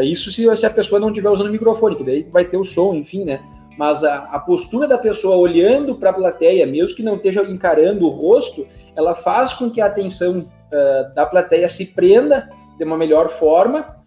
isso 0.04 0.32
se, 0.32 0.56
se 0.56 0.66
a 0.66 0.70
pessoa 0.70 1.00
não 1.00 1.10
estiver 1.10 1.30
usando 1.30 1.48
o 1.48 1.52
microfone, 1.52 1.96
que 1.96 2.04
daí 2.04 2.24
vai 2.24 2.46
ter 2.46 2.58
o 2.58 2.64
som, 2.64 2.94
enfim, 2.94 3.26
né? 3.26 3.42
Mas 3.82 4.04
a, 4.04 4.30
a 4.32 4.38
postura 4.38 4.88
da 4.88 4.96
pessoa 4.96 5.38
olhando 5.38 5.96
para 5.96 6.12
a 6.12 6.14
plateia, 6.14 6.68
mesmo 6.68 6.96
que 6.96 7.02
não 7.02 7.16
esteja 7.16 7.42
encarando 7.42 8.06
o 8.06 8.10
rosto, 8.10 8.68
ela 8.96 9.16
faz 9.16 9.54
com 9.54 9.72
que 9.72 9.82
a 9.82 9.88
atenção 9.88 10.38
uh, 10.38 11.16
da 11.16 11.26
plateia 11.26 11.68
se 11.68 11.88
prenda 11.88 12.48
de 12.78 12.84
uma 12.84 12.96
melhor 12.96 13.30
forma 13.30 13.98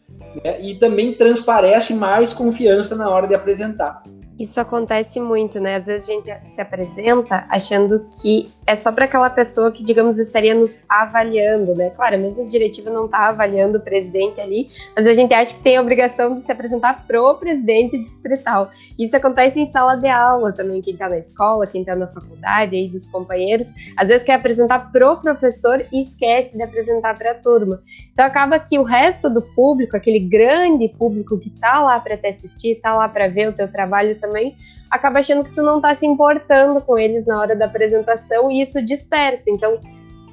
né, 0.44 0.60
e 0.60 0.76
também 0.76 1.12
transparece 1.14 1.92
mais 1.92 2.32
confiança 2.32 2.94
na 2.94 3.10
hora 3.10 3.26
de 3.26 3.34
apresentar. 3.34 4.00
Isso 4.38 4.60
acontece 4.60 5.20
muito, 5.20 5.60
né? 5.60 5.76
Às 5.76 5.86
vezes 5.86 6.08
a 6.08 6.12
gente 6.12 6.48
se 6.48 6.60
apresenta 6.60 7.46
achando 7.48 8.06
que 8.20 8.50
é 8.66 8.74
só 8.74 8.90
para 8.90 9.04
aquela 9.04 9.30
pessoa 9.30 9.70
que, 9.70 9.84
digamos, 9.84 10.18
estaria 10.18 10.54
nos 10.54 10.84
avaliando, 10.88 11.74
né? 11.74 11.90
Claro, 11.90 12.16
a 12.16 12.18
mesa 12.18 12.44
diretiva 12.44 12.90
não 12.90 13.04
está 13.04 13.28
avaliando 13.28 13.78
o 13.78 13.80
presidente 13.80 14.40
ali, 14.40 14.70
mas 14.96 15.06
a 15.06 15.12
gente 15.12 15.32
acha 15.32 15.54
que 15.54 15.60
tem 15.60 15.76
a 15.76 15.80
obrigação 15.80 16.34
de 16.34 16.42
se 16.42 16.50
apresentar 16.50 17.06
pro 17.06 17.36
presidente 17.36 17.96
distrital. 17.96 18.70
Isso 18.98 19.16
acontece 19.16 19.60
em 19.60 19.66
sala 19.66 19.94
de 19.96 20.08
aula 20.08 20.52
também, 20.52 20.80
quem 20.80 20.94
está 20.94 21.08
na 21.08 21.18
escola, 21.18 21.66
quem 21.66 21.82
está 21.82 21.94
na 21.94 22.08
faculdade, 22.08 22.74
aí 22.74 22.88
dos 22.88 23.06
companheiros, 23.06 23.68
às 23.96 24.08
vezes 24.08 24.24
quer 24.24 24.34
apresentar 24.34 24.90
pro 24.90 25.20
professor 25.20 25.84
e 25.92 26.02
esquece 26.02 26.56
de 26.56 26.62
apresentar 26.62 27.16
para 27.16 27.32
a 27.32 27.34
turma. 27.34 27.80
Então 28.14 28.24
acaba 28.24 28.60
que 28.60 28.78
o 28.78 28.84
resto 28.84 29.28
do 29.28 29.42
público, 29.42 29.96
aquele 29.96 30.20
grande 30.20 30.88
público 30.88 31.36
que 31.36 31.48
está 31.48 31.80
lá 31.80 31.98
para 31.98 32.16
te 32.16 32.28
assistir, 32.28 32.76
está 32.76 32.94
lá 32.94 33.08
para 33.08 33.26
ver 33.26 33.48
o 33.48 33.52
teu 33.52 33.68
trabalho 33.68 34.18
também, 34.20 34.56
acaba 34.88 35.18
achando 35.18 35.42
que 35.42 35.52
tu 35.52 35.62
não 35.62 35.76
está 35.76 35.92
se 35.92 36.06
importando 36.06 36.80
com 36.80 36.96
eles 36.96 37.26
na 37.26 37.40
hora 37.40 37.56
da 37.56 37.64
apresentação 37.64 38.52
e 38.52 38.60
isso 38.60 38.80
dispersa. 38.80 39.50
Então, 39.50 39.80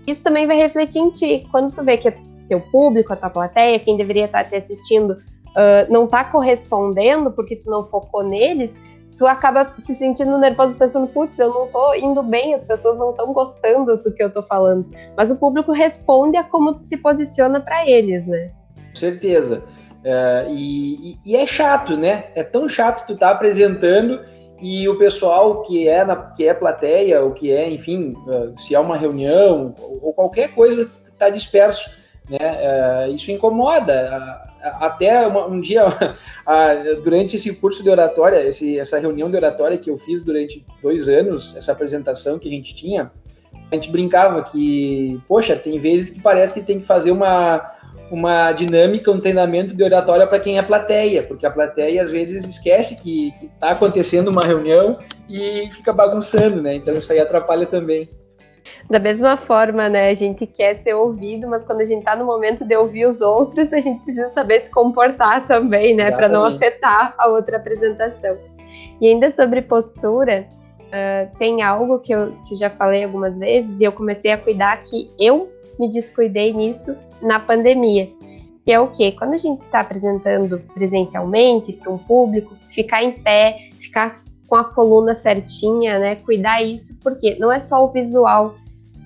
isso 0.05 0.23
também 0.23 0.45
vai 0.45 0.57
refletir 0.57 0.99
em 0.99 1.09
ti. 1.09 1.47
Quando 1.51 1.73
tu 1.73 1.83
vê 1.83 1.97
que 1.97 2.13
teu 2.47 2.61
público, 2.61 3.11
a 3.13 3.15
tua 3.15 3.31
plateia, 3.31 3.79
quem 3.79 3.97
deveria 3.97 4.25
estar 4.25 4.43
tá 4.43 4.49
te 4.51 4.55
assistindo, 4.55 5.11
uh, 5.11 5.89
não 5.91 6.05
está 6.05 6.23
correspondendo 6.23 7.31
porque 7.31 7.55
tu 7.55 7.67
não 7.71 7.83
focou 7.83 8.23
neles, 8.23 8.79
tu 9.17 9.27
acaba 9.27 9.73
se 9.77 9.93
sentindo 9.93 10.37
nervoso 10.37 10.77
pensando, 10.77 11.07
putz, 11.07 11.37
eu 11.39 11.49
não 11.49 11.67
tô 11.67 11.93
indo 11.93 12.23
bem, 12.23 12.53
as 12.53 12.65
pessoas 12.65 12.97
não 12.97 13.11
estão 13.11 13.33
gostando 13.33 13.97
do 13.97 14.11
que 14.11 14.23
eu 14.23 14.31
tô 14.31 14.41
falando. 14.43 14.89
Mas 15.15 15.31
o 15.31 15.37
público 15.37 15.71
responde 15.71 16.37
a 16.37 16.43
como 16.43 16.73
tu 16.73 16.79
se 16.79 16.97
posiciona 16.97 17.59
para 17.59 17.89
eles, 17.89 18.27
né? 18.27 18.51
Com 18.89 18.95
certeza. 18.95 19.63
É, 20.03 20.47
e, 20.49 21.17
e, 21.25 21.35
é 21.35 21.45
chato, 21.45 21.95
né? 21.95 22.25
É 22.33 22.43
tão 22.43 22.67
chato 22.67 23.05
tu 23.05 23.15
tá 23.15 23.29
apresentando 23.29 24.21
e 24.59 24.87
o 24.89 24.97
pessoal 24.97 25.61
que 25.61 25.87
é 25.87 26.03
na 26.03 26.15
que 26.15 26.47
é 26.47 26.53
plateia 26.53 27.21
ou 27.21 27.31
que 27.31 27.51
é, 27.51 27.69
enfim, 27.69 28.15
é, 28.27 28.61
se 28.61 28.73
é 28.73 28.79
uma 28.79 28.97
reunião 28.97 29.75
ou 30.01 30.13
qualquer 30.13 30.55
coisa 30.55 30.89
está 31.07 31.29
disperso, 31.29 31.89
né? 32.27 32.39
É, 32.39 33.09
isso 33.09 33.31
incomoda 33.31 34.50
até 34.63 35.27
um 35.27 35.59
dia, 35.59 35.85
durante 37.03 37.35
esse 37.35 37.53
curso 37.55 37.83
de 37.83 37.89
oratória, 37.89 38.47
esse, 38.47 38.77
essa 38.79 38.99
reunião 38.99 39.29
de 39.29 39.35
oratória 39.35 39.77
que 39.77 39.89
eu 39.89 39.97
fiz 39.97 40.23
durante 40.23 40.65
dois 40.81 41.09
anos, 41.09 41.55
essa 41.55 41.71
apresentação 41.71 42.37
que 42.37 42.47
a 42.47 42.51
gente 42.51 42.75
tinha, 42.75 43.11
a 43.71 43.75
gente 43.75 43.89
brincava 43.89 44.43
que, 44.43 45.19
poxa, 45.27 45.55
tem 45.55 45.79
vezes 45.79 46.09
que 46.09 46.21
parece 46.21 46.53
que 46.53 46.61
tem 46.61 46.79
que 46.79 46.85
fazer 46.85 47.11
uma, 47.11 47.71
uma 48.11 48.51
dinâmica, 48.51 49.09
um 49.09 49.19
treinamento 49.19 49.73
de 49.75 49.83
oratória 49.83 50.27
para 50.27 50.39
quem 50.39 50.57
é 50.57 50.61
plateia, 50.61 51.23
porque 51.23 51.45
a 51.45 51.51
plateia 51.51 52.03
às 52.03 52.11
vezes 52.11 52.43
esquece 52.43 53.01
que 53.01 53.33
está 53.41 53.71
acontecendo 53.71 54.27
uma 54.27 54.45
reunião 54.45 54.99
e 55.29 55.69
fica 55.73 55.93
bagunçando, 55.93 56.61
né? 56.61 56.75
Então 56.75 56.93
isso 56.93 57.11
aí 57.11 57.19
atrapalha 57.19 57.65
também. 57.65 58.09
Da 58.89 58.99
mesma 58.99 59.37
forma, 59.37 59.89
né, 59.89 60.09
a 60.09 60.13
gente 60.13 60.45
quer 60.45 60.75
ser 60.75 60.93
ouvido, 60.93 61.47
mas 61.47 61.65
quando 61.65 61.81
a 61.81 61.85
gente 61.85 61.99
está 61.99 62.15
no 62.15 62.25
momento 62.25 62.65
de 62.65 62.75
ouvir 62.75 63.05
os 63.05 63.21
outros, 63.21 63.71
a 63.73 63.79
gente 63.79 64.03
precisa 64.03 64.29
saber 64.29 64.59
se 64.59 64.69
comportar 64.69 65.47
também, 65.47 65.95
né, 65.95 66.11
para 66.11 66.27
não 66.27 66.43
afetar 66.43 67.13
a 67.17 67.27
outra 67.27 67.57
apresentação. 67.57 68.37
E 68.99 69.07
ainda 69.07 69.31
sobre 69.31 69.61
postura, 69.61 70.47
uh, 70.91 71.37
tem 71.37 71.61
algo 71.61 71.99
que 71.99 72.13
eu 72.13 72.33
que 72.47 72.55
já 72.55 72.69
falei 72.69 73.03
algumas 73.03 73.39
vezes 73.39 73.79
e 73.79 73.83
eu 73.83 73.91
comecei 73.91 74.31
a 74.31 74.37
cuidar 74.37 74.77
que 74.77 75.11
eu 75.19 75.49
me 75.79 75.89
descuidei 75.89 76.53
nisso 76.53 76.95
na 77.21 77.39
pandemia. 77.39 78.09
Que 78.63 78.71
é 78.71 78.79
o 78.79 78.87
quê? 78.87 79.11
Quando 79.11 79.33
a 79.33 79.37
gente 79.37 79.63
está 79.63 79.79
apresentando 79.79 80.59
presencialmente 80.73 81.73
para 81.73 81.91
um 81.91 81.97
público, 81.97 82.55
ficar 82.69 83.03
em 83.03 83.11
pé, 83.11 83.69
ficar 83.79 84.21
com 84.51 84.57
a 84.57 84.65
coluna 84.65 85.15
certinha, 85.15 85.97
né? 85.97 86.17
Cuidar 86.17 86.61
isso, 86.61 86.99
porque 87.01 87.37
não 87.39 87.49
é 87.49 87.57
só 87.57 87.85
o 87.85 87.87
visual. 87.87 88.55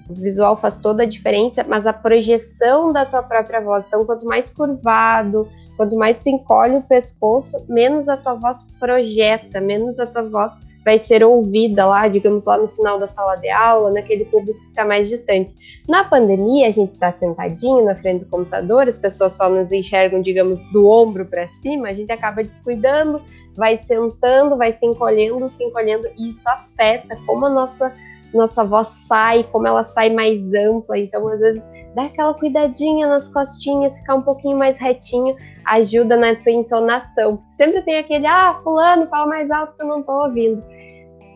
O 0.09 0.13
visual 0.15 0.57
faz 0.57 0.77
toda 0.77 1.03
a 1.03 1.05
diferença, 1.05 1.63
mas 1.63 1.85
a 1.85 1.93
projeção 1.93 2.91
da 2.91 3.05
tua 3.05 3.21
própria 3.21 3.61
voz. 3.61 3.85
Então, 3.85 4.03
quanto 4.07 4.25
mais 4.25 4.49
curvado, 4.49 5.47
quanto 5.77 5.95
mais 5.97 6.19
tu 6.19 6.29
encolhe 6.29 6.77
o 6.77 6.81
pescoço, 6.81 7.63
menos 7.69 8.09
a 8.09 8.17
tua 8.17 8.33
voz 8.33 8.63
projeta, 8.79 9.61
menos 9.61 9.99
a 9.99 10.07
tua 10.07 10.23
voz 10.23 10.65
vai 10.85 10.99
ser 10.99 11.23
ouvida 11.23 11.83
lá, 11.83 12.07
digamos, 12.07 12.45
lá 12.45 12.59
no 12.59 12.67
final 12.67 12.99
da 12.99 13.07
sala 13.07 13.35
de 13.37 13.49
aula, 13.49 13.91
naquele 13.91 14.23
público 14.25 14.59
que 14.59 14.67
está 14.67 14.85
mais 14.85 15.09
distante. 15.09 15.51
Na 15.89 16.03
pandemia, 16.03 16.67
a 16.67 16.71
gente 16.71 16.93
está 16.93 17.11
sentadinho 17.11 17.83
na 17.83 17.95
frente 17.95 18.23
do 18.23 18.29
computador, 18.29 18.87
as 18.87 18.99
pessoas 18.99 19.33
só 19.33 19.49
nos 19.49 19.71
enxergam, 19.71 20.21
digamos, 20.21 20.61
do 20.71 20.87
ombro 20.87 21.25
para 21.25 21.47
cima, 21.47 21.87
a 21.87 21.93
gente 21.93 22.11
acaba 22.11 22.43
descuidando, 22.43 23.19
vai 23.55 23.75
sentando, 23.75 24.55
vai 24.55 24.71
se 24.71 24.85
encolhendo, 24.85 25.49
se 25.49 25.63
encolhendo, 25.63 26.07
e 26.15 26.29
isso 26.29 26.47
afeta 26.47 27.17
como 27.25 27.47
a 27.47 27.49
nossa 27.49 27.91
nossa 28.35 28.63
voz 28.63 28.87
sai, 28.87 29.43
como 29.51 29.67
ela 29.67 29.83
sai 29.83 30.13
mais 30.13 30.53
ampla. 30.53 30.97
Então, 30.97 31.27
às 31.27 31.41
vezes, 31.41 31.69
dá 31.95 32.05
aquela 32.05 32.33
cuidadinha 32.33 33.07
nas 33.07 33.27
costinhas, 33.27 33.99
ficar 33.99 34.15
um 34.15 34.21
pouquinho 34.21 34.57
mais 34.57 34.79
retinho, 34.79 35.35
ajuda 35.65 36.15
na 36.17 36.35
tua 36.35 36.51
entonação. 36.51 37.41
Sempre 37.49 37.81
tem 37.81 37.97
aquele, 37.97 38.27
ah, 38.27 38.55
fulano, 38.63 39.07
fala 39.07 39.27
mais 39.27 39.49
alto 39.51 39.75
que 39.75 39.83
eu 39.83 39.87
não 39.87 40.03
tô 40.03 40.11
ouvindo. 40.25 40.63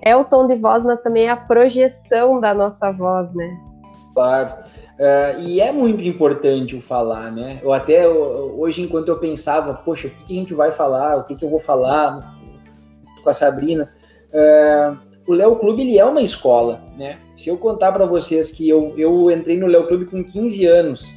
É 0.02 0.16
o 0.16 0.24
tom 0.24 0.48
de 0.48 0.56
voz, 0.56 0.86
mas 0.86 1.02
também 1.02 1.26
é 1.26 1.30
a 1.30 1.38
projeção 1.38 2.40
da 2.40 2.54
nossa 2.54 2.92
voz, 2.92 3.34
né? 3.34 3.58
Claro. 4.14 4.64
Uh, 5.00 5.40
e 5.40 5.62
é 5.62 5.72
muito 5.72 6.04
importante 6.04 6.76
o 6.76 6.82
falar, 6.82 7.32
né? 7.32 7.60
Eu 7.64 7.72
até 7.72 8.08
hoje, 8.08 8.82
enquanto 8.82 9.08
eu 9.08 9.18
pensava, 9.18 9.74
poxa, 9.74 10.08
o 10.08 10.10
que, 10.10 10.24
que 10.26 10.34
a 10.34 10.40
gente 10.42 10.54
vai 10.54 10.74
falar, 10.74 11.18
o 11.18 11.24
que, 11.24 11.36
que 11.36 11.46
eu 11.46 11.50
vou 11.50 11.62
falar 11.62 12.36
com 13.24 13.30
a 13.30 13.34
Sabrina, 13.34 13.90
uh, 14.34 15.09
o 15.30 15.34
Léo 15.34 15.58
Clube 15.58 15.84
ele 15.84 16.00
é 16.00 16.04
uma 16.04 16.24
escola, 16.24 16.82
né? 16.98 17.20
Se 17.38 17.50
eu 17.50 17.58
contar 17.58 17.92
para 17.92 18.08
vocês 18.08 18.52
que 18.52 18.68
eu, 18.68 18.96
eu 18.98 19.30
entrei 19.30 19.56
no 19.58 19.68
Léo 19.68 19.86
Clube 19.86 20.06
com 20.06 20.24
15 20.24 20.66
anos 20.66 21.14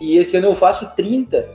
e 0.00 0.18
esse 0.18 0.36
ano 0.36 0.48
eu 0.48 0.56
faço 0.56 0.92
30, 0.96 1.48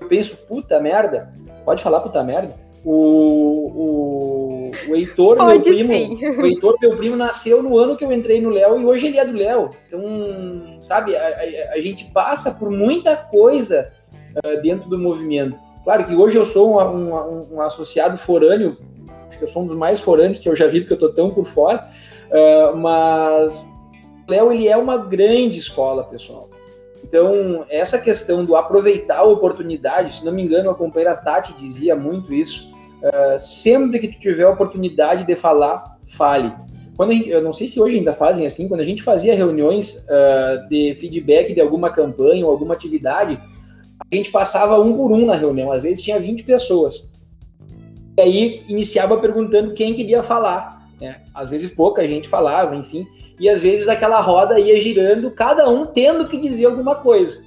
eu 0.00 0.08
penso, 0.08 0.36
puta 0.48 0.78
merda, 0.78 1.34
pode 1.64 1.82
falar 1.82 2.02
puta 2.02 2.22
merda? 2.22 2.54
O, 2.84 4.70
o, 4.70 4.70
o 4.88 4.94
Heitor, 4.94 5.38
pode 5.38 5.68
meu 5.68 5.76
primo, 5.76 5.92
sim. 5.92 6.24
o 6.24 6.46
Heitor, 6.46 6.76
meu 6.80 6.96
primo, 6.96 7.16
nasceu 7.16 7.64
no 7.64 7.76
ano 7.78 7.96
que 7.96 8.04
eu 8.04 8.12
entrei 8.12 8.40
no 8.40 8.50
Léo 8.50 8.80
e 8.80 8.84
hoje 8.84 9.08
ele 9.08 9.18
é 9.18 9.24
do 9.24 9.36
Léo. 9.36 9.70
Então, 9.88 10.78
sabe, 10.82 11.16
a, 11.16 11.26
a, 11.26 11.74
a 11.74 11.80
gente 11.80 12.04
passa 12.12 12.52
por 12.52 12.70
muita 12.70 13.16
coisa 13.16 13.90
uh, 14.36 14.62
dentro 14.62 14.88
do 14.88 14.96
movimento. 14.96 15.58
Claro 15.82 16.04
que 16.04 16.14
hoje 16.14 16.38
eu 16.38 16.44
sou 16.44 16.80
um, 16.80 17.12
um, 17.12 17.54
um 17.54 17.60
associado 17.60 18.18
forâneo, 18.18 18.76
acho 19.34 19.38
que 19.38 19.44
eu 19.44 19.48
sou 19.48 19.62
um 19.62 19.66
dos 19.66 19.76
mais 19.76 20.00
forâneos 20.00 20.38
que 20.38 20.48
eu 20.48 20.56
já 20.56 20.66
vi, 20.66 20.80
porque 20.80 20.94
eu 20.94 20.98
tô 20.98 21.08
tão 21.10 21.30
por 21.30 21.44
fora, 21.44 21.90
uh, 22.30 22.76
mas 22.76 23.66
o 24.26 24.30
Léo, 24.30 24.52
ele 24.52 24.68
é 24.68 24.76
uma 24.76 24.96
grande 24.96 25.58
escola, 25.58 26.04
pessoal. 26.04 26.48
Então, 27.02 27.66
essa 27.68 27.98
questão 27.98 28.44
do 28.44 28.56
aproveitar 28.56 29.18
a 29.18 29.24
oportunidade, 29.24 30.16
se 30.16 30.24
não 30.24 30.32
me 30.32 30.42
engano, 30.42 30.70
a 30.70 30.74
companheira 30.74 31.16
Tati 31.16 31.52
dizia 31.58 31.94
muito 31.94 32.32
isso, 32.32 32.72
uh, 33.02 33.38
sempre 33.38 33.98
que 33.98 34.08
tu 34.08 34.18
tiver 34.18 34.44
a 34.44 34.50
oportunidade 34.50 35.26
de 35.26 35.36
falar, 35.36 35.98
fale. 36.06 36.52
Quando 36.96 37.12
gente, 37.12 37.28
eu 37.28 37.42
não 37.42 37.52
sei 37.52 37.66
se 37.66 37.80
hoje 37.80 37.96
ainda 37.96 38.14
fazem 38.14 38.46
assim, 38.46 38.68
quando 38.68 38.80
a 38.80 38.84
gente 38.84 39.02
fazia 39.02 39.34
reuniões 39.34 40.06
uh, 40.06 40.68
de 40.68 40.94
feedback 40.94 41.52
de 41.52 41.60
alguma 41.60 41.90
campanha 41.90 42.46
ou 42.46 42.52
alguma 42.52 42.72
atividade, 42.72 43.38
a 44.10 44.14
gente 44.14 44.30
passava 44.30 44.80
um 44.80 44.94
por 44.94 45.12
um 45.12 45.26
na 45.26 45.34
reunião, 45.34 45.72
às 45.72 45.82
vezes 45.82 46.04
tinha 46.04 46.20
20 46.20 46.44
pessoas. 46.44 47.12
E 48.16 48.20
aí 48.20 48.64
iniciava 48.68 49.16
perguntando 49.16 49.74
quem 49.74 49.94
queria 49.94 50.22
falar. 50.22 50.88
Né? 51.00 51.20
Às 51.34 51.50
vezes 51.50 51.70
pouca 51.70 52.06
gente 52.06 52.28
falava, 52.28 52.74
enfim 52.76 53.06
e 53.38 53.48
às 53.48 53.60
vezes 53.60 53.88
aquela 53.88 54.20
roda 54.20 54.58
ia 54.58 54.80
girando, 54.80 55.30
cada 55.30 55.68
um 55.68 55.86
tendo 55.86 56.26
que 56.26 56.38
dizer 56.38 56.66
alguma 56.66 56.96
coisa. 56.96 57.42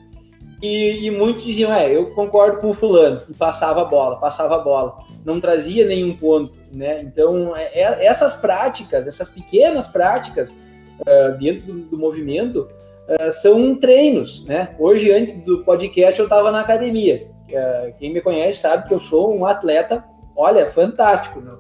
E, 0.62 1.06
e, 1.06 1.12
muitos 1.12 1.44
diziam, 1.44 1.72
é, 1.72 1.96
eu 1.96 2.08
concordo 2.12 2.60
com 2.60 2.70
o 2.70 2.74
fulano, 2.74 3.22
e 3.30 3.34
passava 3.34 3.82
a 3.82 3.86
bola, 3.86 4.20
passava 4.20 4.56
a 4.56 4.60
bola, 4.60 4.98
não 5.24 5.40
trazia 5.40 5.86
nenhum 5.86 6.18
ponto, 6.18 6.52
né? 6.74 7.02
Então, 7.02 7.56
é, 7.56 7.66
é, 7.80 8.06
essas 8.06 8.36
práticas, 8.36 9.06
essas 9.06 9.30
pequenas 9.30 9.88
práticas 9.88 10.58
uh, 11.02 11.38
dentro 11.38 11.68
do, 11.68 11.74
do 11.82 11.98
movimento 11.98 12.68
uh, 13.08 13.32
são 13.32 13.76
treinos, 13.76 14.46
né? 14.46 14.76
Hoje, 14.80 15.12
antes 15.12 15.40
do 15.44 15.64
podcast, 15.64 16.20
eu 16.20 16.26
estava 16.26 16.52
na 16.52 16.62
academia. 16.62 17.28
Uh, 17.48 17.94
quem 18.00 18.12
me 18.12 18.20
conhece 18.20 18.60
sabe 18.60 18.88
que 18.88 18.94
eu 18.96 19.00
sou 19.00 19.38
um 19.38 19.46
atleta, 19.46 20.04
olha, 20.38 20.68
fantástico, 20.68 21.42
né? 21.42 21.52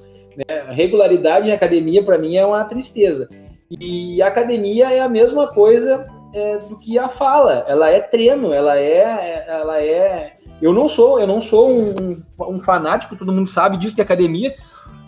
regularidade 0.70 1.50
em 1.50 1.54
academia, 1.54 2.04
para 2.04 2.18
mim, 2.18 2.36
é 2.36 2.46
uma 2.46 2.64
tristeza. 2.64 3.28
E 3.70 4.22
a 4.22 4.28
academia 4.28 4.92
é 4.94 5.02
a 5.02 5.10
mesma 5.10 5.48
coisa 5.48 6.08
é, 6.34 6.58
do 6.60 6.78
que 6.78 6.98
a 6.98 7.10
fala. 7.10 7.66
Ela 7.68 7.90
é 7.90 8.00
treino, 8.00 8.54
ela 8.54 8.78
é, 8.78 9.46
ela 9.48 9.82
é. 9.82 10.38
Eu 10.62 10.74
não 10.74 10.88
sou, 10.88 11.20
eu 11.20 11.28
não 11.28 11.42
sou 11.42 11.70
um, 11.70 12.22
um 12.40 12.62
fanático, 12.62 13.16
todo 13.16 13.34
mundo 13.34 13.50
sabe 13.50 13.78
disso 13.78 13.96
de 13.96 14.02
academia, 14.02 14.56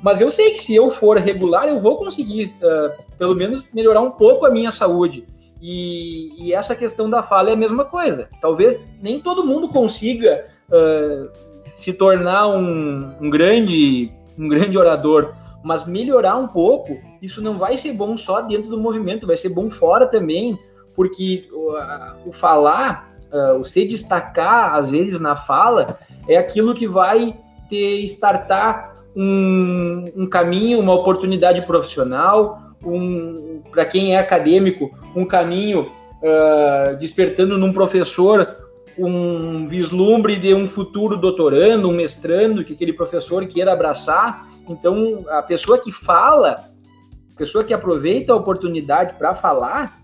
mas 0.01 0.21
eu 0.21 0.29
sei 0.29 0.51
que 0.51 0.63
se 0.63 0.75
eu 0.75 0.91
for 0.91 1.17
regular, 1.17 1.67
eu 1.67 1.79
vou 1.79 1.97
conseguir, 1.97 2.55
uh, 2.61 3.03
pelo 3.17 3.35
menos, 3.35 3.63
melhorar 3.73 4.01
um 4.01 4.11
pouco 4.11 4.45
a 4.45 4.51
minha 4.51 4.71
saúde. 4.71 5.25
E, 5.61 6.31
e, 6.37 6.53
essa 6.53 6.75
questão 6.75 7.09
da 7.09 7.21
fala 7.21 7.49
é 7.49 7.53
a 7.53 7.57
mesma 7.57 7.83
coisa. 7.83 8.29
Talvez 8.41 8.79
nem 9.01 9.19
todo 9.19 9.45
mundo 9.45 9.67
consiga 9.67 10.45
uh, 10.69 11.29
se 11.75 11.93
tornar 11.93 12.47
um, 12.47 13.13
um, 13.21 13.29
grande, 13.29 14.11
um 14.37 14.47
grande 14.47 14.77
orador, 14.77 15.33
mas 15.63 15.85
melhorar 15.85 16.37
um 16.37 16.47
pouco, 16.47 16.97
isso 17.21 17.41
não 17.41 17.57
vai 17.57 17.77
ser 17.77 17.93
bom 17.93 18.15
só 18.17 18.41
dentro 18.41 18.69
do 18.69 18.79
movimento, 18.79 19.27
vai 19.27 19.37
ser 19.37 19.49
bom 19.49 19.69
fora 19.69 20.07
também, 20.07 20.57
porque 20.95 21.47
o, 21.51 22.29
o 22.29 22.33
falar, 22.33 23.09
o 23.59 23.63
se 23.63 23.85
destacar, 23.85 24.75
às 24.75 24.89
vezes, 24.89 25.19
na 25.19 25.35
fala, 25.35 25.99
é 26.27 26.37
aquilo 26.37 26.73
que 26.73 26.87
vai 26.87 27.35
ter, 27.69 28.03
startar 28.05 28.93
um, 29.15 30.05
um 30.15 30.27
caminho, 30.27 30.79
uma 30.79 30.93
oportunidade 30.93 31.61
profissional, 31.63 32.69
um, 32.83 33.61
para 33.71 33.85
quem 33.85 34.15
é 34.15 34.19
acadêmico, 34.19 34.91
um 35.15 35.25
caminho 35.25 35.91
uh, 36.21 36.95
despertando 36.97 37.57
num 37.57 37.73
professor 37.73 38.68
um 39.05 39.67
vislumbre 39.67 40.37
de 40.37 40.53
um 40.53 40.67
futuro 40.67 41.17
doutorando, 41.17 41.89
um 41.89 41.93
mestrando, 41.93 42.63
que 42.63 42.73
aquele 42.73 42.93
professor 42.93 43.45
queira 43.45 43.73
abraçar. 43.73 44.47
Então, 44.67 45.25
a 45.29 45.41
pessoa 45.41 45.79
que 45.79 45.91
fala, 45.91 46.69
a 47.33 47.37
pessoa 47.37 47.63
que 47.63 47.73
aproveita 47.73 48.33
a 48.33 48.35
oportunidade 48.35 49.15
para 49.15 49.33
falar, 49.33 49.99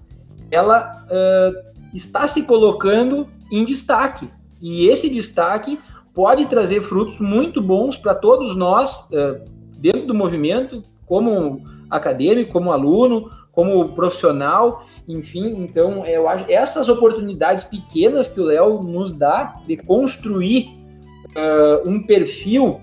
ela 0.49 1.05
uh, 1.05 1.75
está 1.93 2.27
se 2.27 2.43
colocando 2.43 3.27
em 3.51 3.65
destaque. 3.65 4.29
E 4.61 4.87
esse 4.87 5.09
destaque 5.09 5.79
pode 6.13 6.45
trazer 6.45 6.81
frutos 6.81 7.19
muito 7.19 7.61
bons 7.61 7.97
para 7.97 8.15
todos 8.15 8.55
nós, 8.55 9.09
uh, 9.11 9.43
dentro 9.77 10.07
do 10.07 10.13
movimento, 10.13 10.81
como 11.05 11.61
acadêmico, 11.95 12.51
como 12.51 12.71
aluno, 12.71 13.29
como 13.51 13.89
profissional, 13.89 14.85
enfim, 15.07 15.55
então 15.59 16.05
eu 16.05 16.27
acho 16.27 16.51
essas 16.51 16.89
oportunidades 16.89 17.63
pequenas 17.63 18.27
que 18.27 18.39
o 18.41 18.43
Léo 18.43 18.83
nos 18.83 19.13
dá 19.13 19.61
de 19.65 19.77
construir 19.77 20.73
uh, 21.35 21.89
um 21.89 22.03
perfil 22.03 22.81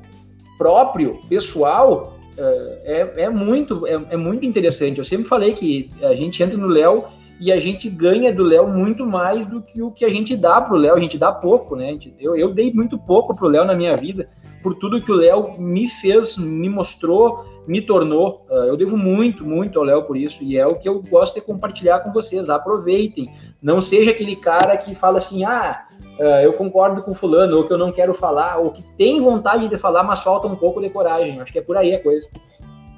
próprio, 0.57 1.21
pessoal, 1.29 2.17
uh, 2.39 2.79
é, 2.85 3.25
é, 3.25 3.29
muito 3.29 3.87
é, 3.87 4.01
é, 4.11 4.17
muito 4.17 4.47
interessante. 4.47 4.99
Eu 4.99 5.05
sempre 5.05 5.27
falei 5.27 5.53
que 5.53 5.91
a 6.03 6.15
gente 6.15 6.43
entra 6.43 6.57
no 6.57 6.69
Léo 6.69 7.05
e 7.39 7.53
a 7.53 7.61
gente 7.61 7.91
ganha 7.91 8.33
do 8.33 8.43
Léo 8.43 8.69
muito 8.69 9.05
mais 9.05 9.45
do 9.45 9.61
que 9.61 9.83
o 9.83 9.91
que 9.91 10.05
a 10.05 10.09
gente 10.09 10.37
dá 10.37 10.61
para 10.61 10.75
o 10.75 10.79
Léo. 10.79 10.95
A 10.95 11.01
gente 11.01 11.19
dá 11.19 11.33
pouco, 11.33 11.77
né? 11.77 11.99
Eu, 12.19 12.37
eu 12.37 12.55
dei 12.55 12.73
muito 12.73 12.97
pouco 12.99 13.37
para 13.37 13.47
o 13.47 13.49
Léo 13.49 13.65
na 13.65 13.75
minha 13.75 13.97
vida 13.97 14.29
por 14.63 14.75
tudo 14.75 15.03
que 15.03 15.11
o 15.11 15.17
Léo 15.17 15.59
me 15.59 15.89
fez, 15.89 16.37
me 16.37 16.69
mostrou, 16.69 17.45
me 17.67 17.81
tornou. 17.81 18.47
Uh, 18.49 18.65
eu 18.65 18.77
devo 18.77 18.97
muito, 18.97 19.45
muito 19.45 19.79
ao 19.79 19.85
Léo 19.85 20.05
por 20.05 20.17
isso, 20.17 20.43
e 20.43 20.57
é 20.57 20.67
o 20.67 20.77
que 20.77 20.89
eu 20.89 21.03
gosto 21.03 21.35
de 21.35 21.41
compartilhar 21.41 22.01
com 22.01 22.13
vocês. 22.13 22.49
Aproveitem. 22.49 23.33
Não 23.61 23.81
seja 23.81 24.11
aquele 24.11 24.37
cara 24.37 24.77
que 24.77 24.95
fala 24.95 25.19
assim, 25.19 25.45
ah, 25.45 25.87
uh, 26.19 26.23
eu 26.43 26.53
concordo 26.53 27.03
com 27.03 27.13
fulano, 27.13 27.57
ou 27.57 27.67
que 27.67 27.73
eu 27.73 27.79
não 27.79 27.93
quero 27.93 28.15
falar, 28.15 28.59
ou 28.59 28.71
que 28.71 28.83
tem 28.97 29.21
vontade 29.21 29.69
de 29.69 29.77
falar, 29.77 30.03
mas 30.05 30.23
falta 30.23 30.47
um 30.47 30.57
pouco 30.57 30.81
de 30.81 30.91
coragem. 30.91 31.41
Acho 31.41 31.53
que 31.53 31.59
é 31.59 31.63
por 31.63 31.77
aí 31.77 31.95
a 31.95 32.03
coisa. 32.03 32.29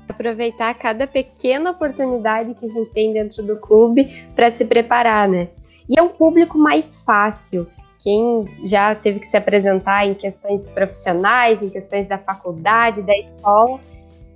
Aproveitar 0.09 0.75
cada 0.75 1.07
pequena 1.07 1.71
oportunidade 1.71 2.55
que 2.55 2.67
a 2.67 2.69
gente 2.69 2.91
tem 2.91 3.13
dentro 3.13 3.43
do 3.43 3.59
clube 3.59 4.23
para 4.37 4.51
se 4.51 4.67
preparar, 4.67 5.29
né? 5.29 5.49
E 5.89 5.99
é 5.99 6.03
um 6.03 6.09
público 6.09 6.57
mais 6.57 7.05
fácil 7.05 7.67
quem 8.05 8.47
já 8.65 8.95
teve 8.95 9.19
que 9.19 9.27
se 9.27 9.37
apresentar 9.37 10.07
em 10.07 10.13
questões 10.13 10.69
profissionais, 10.69 11.63
em 11.63 11.71
questões 11.71 12.07
da 12.07 12.19
faculdade, 12.19 13.01
da 13.01 13.17
escola, 13.17 13.81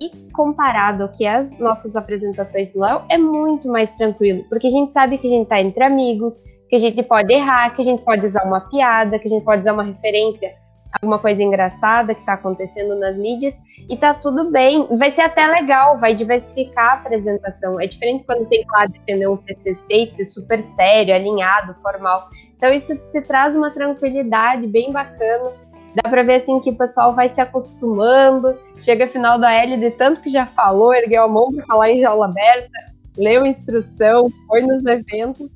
e 0.00 0.10
comparado 0.32 1.02
ao 1.02 1.08
que 1.10 1.26
as 1.26 1.58
nossas 1.58 1.94
apresentações 1.94 2.72
do 2.72 2.80
Léo, 2.80 3.02
é 3.10 3.18
muito 3.18 3.68
mais 3.68 3.92
tranquilo, 3.92 4.42
porque 4.48 4.68
a 4.68 4.70
gente 4.70 4.90
sabe 4.90 5.18
que 5.18 5.26
a 5.26 5.30
gente 5.30 5.42
está 5.42 5.60
entre 5.60 5.84
amigos, 5.84 6.42
que 6.70 6.76
a 6.76 6.78
gente 6.78 7.02
pode 7.02 7.30
errar, 7.30 7.74
que 7.74 7.82
a 7.82 7.84
gente 7.84 8.02
pode 8.02 8.24
usar 8.24 8.44
uma 8.44 8.60
piada, 8.60 9.18
que 9.18 9.26
a 9.26 9.30
gente 9.30 9.44
pode 9.44 9.60
usar 9.60 9.74
uma 9.74 9.82
referência 9.82 10.54
alguma 10.92 11.18
coisa 11.18 11.42
engraçada 11.42 12.14
que 12.14 12.20
está 12.20 12.34
acontecendo 12.34 12.98
nas 12.98 13.18
mídias 13.18 13.60
e 13.88 13.96
tá 13.96 14.14
tudo 14.14 14.50
bem. 14.50 14.86
Vai 14.96 15.10
ser 15.10 15.22
até 15.22 15.46
legal, 15.46 15.98
vai 15.98 16.14
diversificar 16.14 16.90
a 16.90 16.92
apresentação. 16.94 17.80
É 17.80 17.86
diferente 17.86 18.24
quando 18.24 18.46
tem 18.46 18.62
que 18.62 18.70
lá 18.70 18.86
defender 18.86 19.28
um 19.28 19.36
TCC 19.36 20.02
e 20.02 20.06
ser 20.06 20.24
super 20.24 20.60
sério, 20.60 21.14
alinhado, 21.14 21.74
formal. 21.74 22.28
Então 22.56 22.72
isso 22.72 22.96
te 23.12 23.20
traz 23.22 23.54
uma 23.54 23.70
tranquilidade 23.70 24.66
bem 24.66 24.92
bacana. 24.92 25.52
Dá 25.94 26.08
para 26.08 26.22
ver 26.22 26.34
assim 26.36 26.60
que 26.60 26.70
o 26.70 26.76
pessoal 26.76 27.14
vai 27.14 27.28
se 27.28 27.40
acostumando. 27.40 28.56
Chega 28.78 29.06
final 29.06 29.38
da 29.38 29.52
L 29.52 29.76
de 29.76 29.90
tanto 29.90 30.22
que 30.22 30.30
já 30.30 30.46
falou, 30.46 30.94
ergueu 30.94 31.24
a 31.24 31.28
mão 31.28 31.52
para 31.52 31.64
falar 31.66 31.90
em 31.90 32.00
jaula 32.00 32.26
aberta, 32.26 32.70
leu 33.16 33.46
instrução, 33.46 34.30
foi 34.46 34.62
nos 34.62 34.84
eventos, 34.86 35.50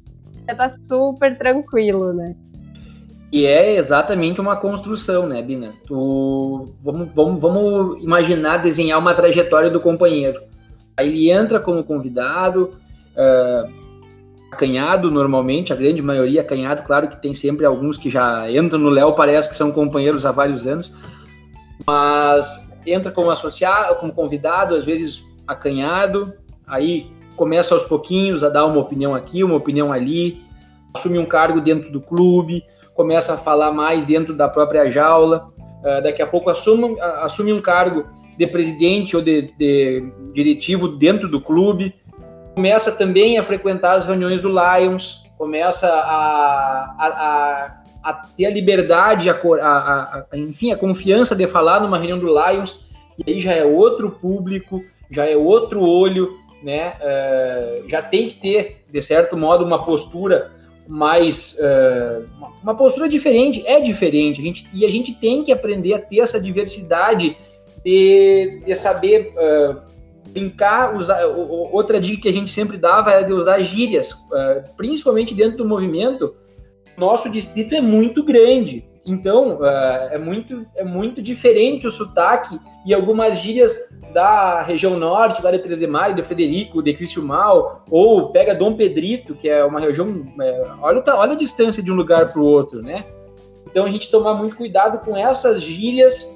já 0.47 0.55
tá 0.55 0.69
super 0.69 1.37
tranquilo, 1.39 2.13
né? 2.13 2.35
E 3.33 3.47
é 3.47 3.77
exatamente 3.77 4.43
uma 4.43 4.57
construção, 4.57 5.27
né, 5.27 5.41
Bina? 5.41 5.73
Tu, 5.87 6.69
vamos, 6.85 7.09
vamos, 7.15 7.41
vamos 7.41 8.05
imaginar 8.05 8.59
desenhar 8.59 8.99
uma 8.99 9.15
trajetória 9.15 9.71
do 9.71 9.81
companheiro. 9.81 10.43
Aí 10.95 11.09
ele 11.09 11.31
entra 11.31 11.59
como 11.59 11.83
convidado, 11.83 12.75
uh, 13.17 13.73
acanhado 14.53 15.11
normalmente, 15.11 15.73
a 15.73 15.77
grande 15.77 16.03
maioria 16.03 16.43
acanhado, 16.43 16.83
claro 16.83 17.09
que 17.09 17.23
tem 17.23 17.33
sempre 17.33 17.65
alguns 17.65 17.97
que 17.97 18.11
já 18.11 18.51
entram 18.51 18.79
no 18.79 18.91
Léo, 18.91 19.15
parece 19.15 19.49
que 19.49 19.57
são 19.57 19.73
companheiros 19.73 20.27
há 20.27 20.31
vários 20.31 20.67
anos, 20.67 20.93
mas 21.87 22.71
entra 22.87 23.11
como 23.11 23.31
associado, 23.31 23.99
como 23.99 24.13
convidado, 24.13 24.75
às 24.75 24.85
vezes 24.85 25.23
acanhado, 25.47 26.35
aí 26.67 27.11
começa 27.35 27.73
aos 27.73 27.85
pouquinhos 27.85 28.45
a 28.45 28.51
dar 28.51 28.67
uma 28.67 28.79
opinião 28.79 29.15
aqui, 29.15 29.43
uma 29.43 29.57
opinião 29.57 29.91
ali, 29.91 30.39
assume 30.95 31.19
um 31.19 31.25
cargo 31.25 31.63
dentro 31.63 31.91
do 31.91 32.01
clube, 32.01 32.63
começa 32.95 33.35
a 33.35 33.39
falar 33.39 33.73
mais 33.73 34.05
dentro 34.05 34.35
da 34.35 34.49
própria 34.49 34.91
jaula, 34.91 35.51
uh, 35.59 36.03
daqui 36.03 36.23
a 36.23 36.27
pouco 36.27 36.51
assume, 36.51 37.01
assume 37.01 37.53
um 37.53 37.61
cargo 37.61 38.07
de 38.37 38.47
presidente 38.47 39.17
ou 39.17 39.23
de, 39.23 39.53
de, 39.59 40.13
diretivo 40.33 40.89
dentro 40.89 41.29
do 41.29 41.41
clube, 41.41 41.95
começa 42.55 42.93
também 42.93 43.39
a 43.39 43.45
frequentar 43.45 43.97
as 43.97 44.07
reuniões 44.07 44.41
do 44.41 44.49
Lions, 44.49 45.23
começa 45.37 45.89
a, 45.89 46.95
a, 46.99 47.07
a, 47.07 48.11
a 48.11 48.13
ter 48.13 48.47
a 48.47 48.51
liberdade, 48.51 49.29
a, 49.31 50.25
enfim, 50.35 50.71
a 50.71 50.77
confiança 50.77 51.35
de 51.35 51.47
falar 51.47 51.81
numa 51.81 51.99
reunião 51.99 52.19
do 52.19 52.27
Lions, 52.27 52.79
que 53.17 53.31
aí 53.31 53.41
já 53.41 53.53
é 53.53 53.65
outro 53.65 54.11
público, 54.11 54.83
já 55.11 55.27
é 55.27 55.37
outro 55.37 55.83
olho, 55.83 56.31
né? 56.63 56.95
Uh, 57.01 57.89
já 57.89 58.01
tem 58.01 58.29
que 58.29 58.41
ter, 58.41 58.85
de 58.91 59.01
certo 59.01 59.37
modo, 59.37 59.65
uma 59.65 59.85
postura 59.85 60.53
mais 60.89 61.57
uh, 61.59 62.27
uma 62.63 62.75
postura 62.75 63.09
diferente, 63.09 63.67
é 63.67 63.81
diferente, 63.81 64.41
a 64.41 64.45
gente, 64.45 64.69
e 64.73 64.85
a 64.85 64.91
gente 64.91 65.15
tem 65.15 65.45
que 65.45 65.53
aprender 65.53 65.95
a 65.95 65.99
ter 65.99 66.21
essa 66.21 66.41
diversidade 66.41 67.37
de, 67.85 68.63
de 68.65 68.75
saber 68.75 69.33
uh, 69.37 69.81
brincar, 70.31 70.97
usar, 70.97 71.25
outra 71.27 72.01
dica 72.01 72.23
que 72.23 72.29
a 72.29 72.33
gente 72.33 72.51
sempre 72.51 72.77
dava 72.77 73.13
era 73.13 73.23
de 73.23 73.33
usar 73.33 73.61
gírias, 73.61 74.13
uh, 74.13 74.77
principalmente 74.77 75.35
dentro 75.35 75.59
do 75.59 75.65
movimento, 75.65 76.35
nosso 76.97 77.31
distrito 77.31 77.75
é 77.75 77.81
muito 77.81 78.25
grande, 78.25 78.85
então 79.05 79.59
uh, 79.59 79.65
é, 80.11 80.19
muito, 80.19 80.67
é 80.77 80.85
muito 80.85 81.21
diferente 81.21 81.87
o 81.87 81.91
sotaque 81.91 82.59
e 82.87 82.95
algumas 82.95 83.39
gírias 83.39 83.77
da 84.13 84.63
região 84.63 84.99
norte, 84.99 85.43
lá 85.43 85.51
de 85.51 85.59
3 85.59 85.79
de 85.79 85.87
Maio, 85.87 86.15
de 86.15 86.23
Frederico, 86.23 86.83
de 86.83 86.95
Criciúmal, 86.95 87.85
ou 87.91 88.31
pega 88.31 88.55
Dom 88.55 88.75
Pedrito, 88.75 89.35
que 89.35 89.49
é 89.49 89.65
uma 89.65 89.81
região. 89.81 90.27
É, 90.41 90.67
olha, 90.81 91.03
olha 91.15 91.33
a 91.33 91.37
distância 91.37 91.83
de 91.83 91.91
um 91.91 91.95
lugar 91.95 92.33
para 92.33 92.41
o 92.41 92.45
outro, 92.45 92.83
né? 92.83 93.05
Então 93.67 93.87
a 93.87 93.91
gente 93.91 94.11
tomar 94.11 94.35
muito 94.35 94.57
cuidado 94.57 94.99
com 94.99 95.17
essas 95.17 95.63
gírias, 95.63 96.29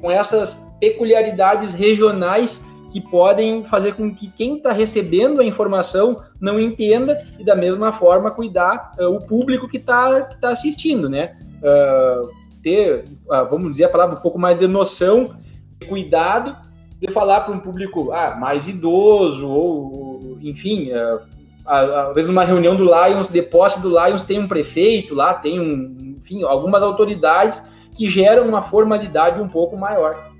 com 0.00 0.10
essas 0.10 0.68
peculiaridades 0.80 1.72
regionais 1.72 2.62
que 2.90 3.00
podem 3.00 3.62
fazer 3.64 3.94
com 3.94 4.12
que 4.12 4.28
quem 4.28 4.56
está 4.56 4.72
recebendo 4.72 5.40
a 5.40 5.44
informação 5.44 6.16
não 6.40 6.58
entenda 6.58 7.24
e 7.38 7.44
da 7.44 7.54
mesma 7.54 7.92
forma 7.92 8.32
cuidar 8.32 8.90
uh, 8.98 9.06
o 9.06 9.24
público 9.24 9.68
que 9.68 9.76
está 9.76 10.22
que 10.22 10.40
tá 10.40 10.50
assistindo, 10.50 11.08
né? 11.08 11.36
Uh, 11.62 12.28
ter, 12.62 13.04
uh, 13.26 13.48
vamos 13.48 13.72
dizer 13.72 13.84
a 13.84 13.88
palavra, 13.88 14.16
um 14.16 14.20
pouco 14.20 14.38
mais 14.38 14.58
de 14.58 14.66
noção, 14.66 15.36
de 15.78 15.86
cuidado 15.86 16.56
de 17.00 17.10
falar 17.10 17.40
para 17.40 17.54
um 17.54 17.58
público 17.58 18.12
ah, 18.12 18.36
mais 18.38 18.68
idoso, 18.68 19.48
ou, 19.48 20.38
enfim, 20.42 20.90
uh, 20.92 21.20
às 21.64 22.14
vezes 22.14 22.28
numa 22.28 22.44
reunião 22.44 22.76
do 22.76 22.84
Lions, 22.84 23.28
de 23.28 23.40
posse 23.40 23.80
do 23.80 23.88
Lions, 23.88 24.22
tem 24.22 24.38
um 24.38 24.46
prefeito 24.46 25.14
lá, 25.14 25.32
tem 25.32 25.58
um, 25.58 26.16
enfim, 26.18 26.42
algumas 26.42 26.82
autoridades 26.82 27.64
que 27.96 28.08
geram 28.08 28.46
uma 28.46 28.60
formalidade 28.60 29.40
um 29.40 29.48
pouco 29.48 29.76
maior. 29.76 30.30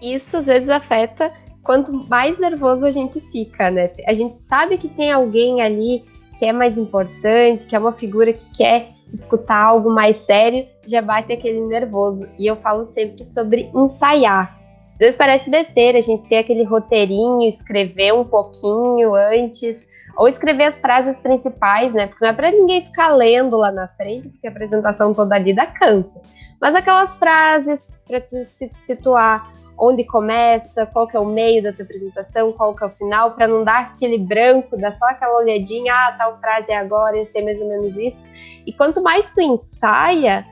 Isso 0.00 0.36
às 0.36 0.46
vezes 0.46 0.68
afeta 0.68 1.32
quanto 1.62 1.92
mais 2.08 2.38
nervoso 2.38 2.86
a 2.86 2.90
gente 2.90 3.20
fica, 3.20 3.70
né? 3.70 3.90
A 4.06 4.12
gente 4.12 4.38
sabe 4.38 4.78
que 4.78 4.88
tem 4.88 5.10
alguém 5.10 5.62
ali 5.62 6.04
que 6.36 6.44
é 6.44 6.52
mais 6.52 6.76
importante, 6.78 7.66
que 7.66 7.76
é 7.76 7.78
uma 7.78 7.92
figura 7.92 8.32
que 8.32 8.44
quer 8.56 8.88
escutar 9.12 9.56
algo 9.56 9.90
mais 9.90 10.16
sério, 10.18 10.66
já 10.86 11.00
bate 11.00 11.32
aquele 11.32 11.60
nervoso. 11.60 12.28
E 12.38 12.46
eu 12.46 12.56
falo 12.56 12.84
sempre 12.84 13.24
sobre 13.24 13.70
ensaiar. 13.74 14.58
Às 14.92 14.98
vezes 14.98 15.16
parece 15.16 15.50
besteira 15.50 15.98
a 15.98 16.00
gente 16.00 16.28
ter 16.28 16.38
aquele 16.38 16.64
roteirinho, 16.64 17.48
escrever 17.48 18.12
um 18.12 18.24
pouquinho 18.24 19.14
antes, 19.14 19.86
ou 20.16 20.28
escrever 20.28 20.64
as 20.64 20.78
frases 20.78 21.20
principais, 21.20 21.92
né? 21.92 22.06
Porque 22.06 22.24
não 22.24 22.30
é 22.30 22.34
para 22.34 22.50
ninguém 22.50 22.82
ficar 22.82 23.08
lendo 23.08 23.56
lá 23.56 23.72
na 23.72 23.88
frente, 23.88 24.28
porque 24.28 24.46
a 24.46 24.50
apresentação 24.50 25.12
toda 25.12 25.34
ali 25.34 25.54
dá 25.54 25.66
cansa. 25.66 26.22
Mas 26.60 26.74
aquelas 26.74 27.16
frases 27.16 27.88
para 28.06 28.20
tu 28.20 28.44
se 28.44 28.68
situar 28.70 29.52
onde 29.78 30.04
começa, 30.04 30.86
qual 30.86 31.06
que 31.06 31.16
é 31.16 31.20
o 31.20 31.26
meio 31.26 31.62
da 31.62 31.72
tua 31.72 31.84
apresentação, 31.84 32.52
qual 32.52 32.74
que 32.74 32.84
é 32.84 32.86
o 32.86 32.90
final, 32.90 33.32
para 33.32 33.46
não 33.46 33.64
dar 33.64 33.80
aquele 33.80 34.18
branco, 34.18 34.76
dar 34.76 34.90
só 34.90 35.06
aquela 35.06 35.38
olhadinha, 35.38 35.92
ah, 35.92 36.14
tal 36.16 36.36
frase 36.36 36.72
é 36.72 36.76
agora, 36.76 37.16
eu 37.16 37.24
sei 37.24 37.44
mais 37.44 37.60
ou 37.60 37.68
menos 37.68 37.96
isso. 37.96 38.24
E 38.66 38.72
quanto 38.72 39.02
mais 39.02 39.32
tu 39.32 39.40
ensaia, 39.40 40.46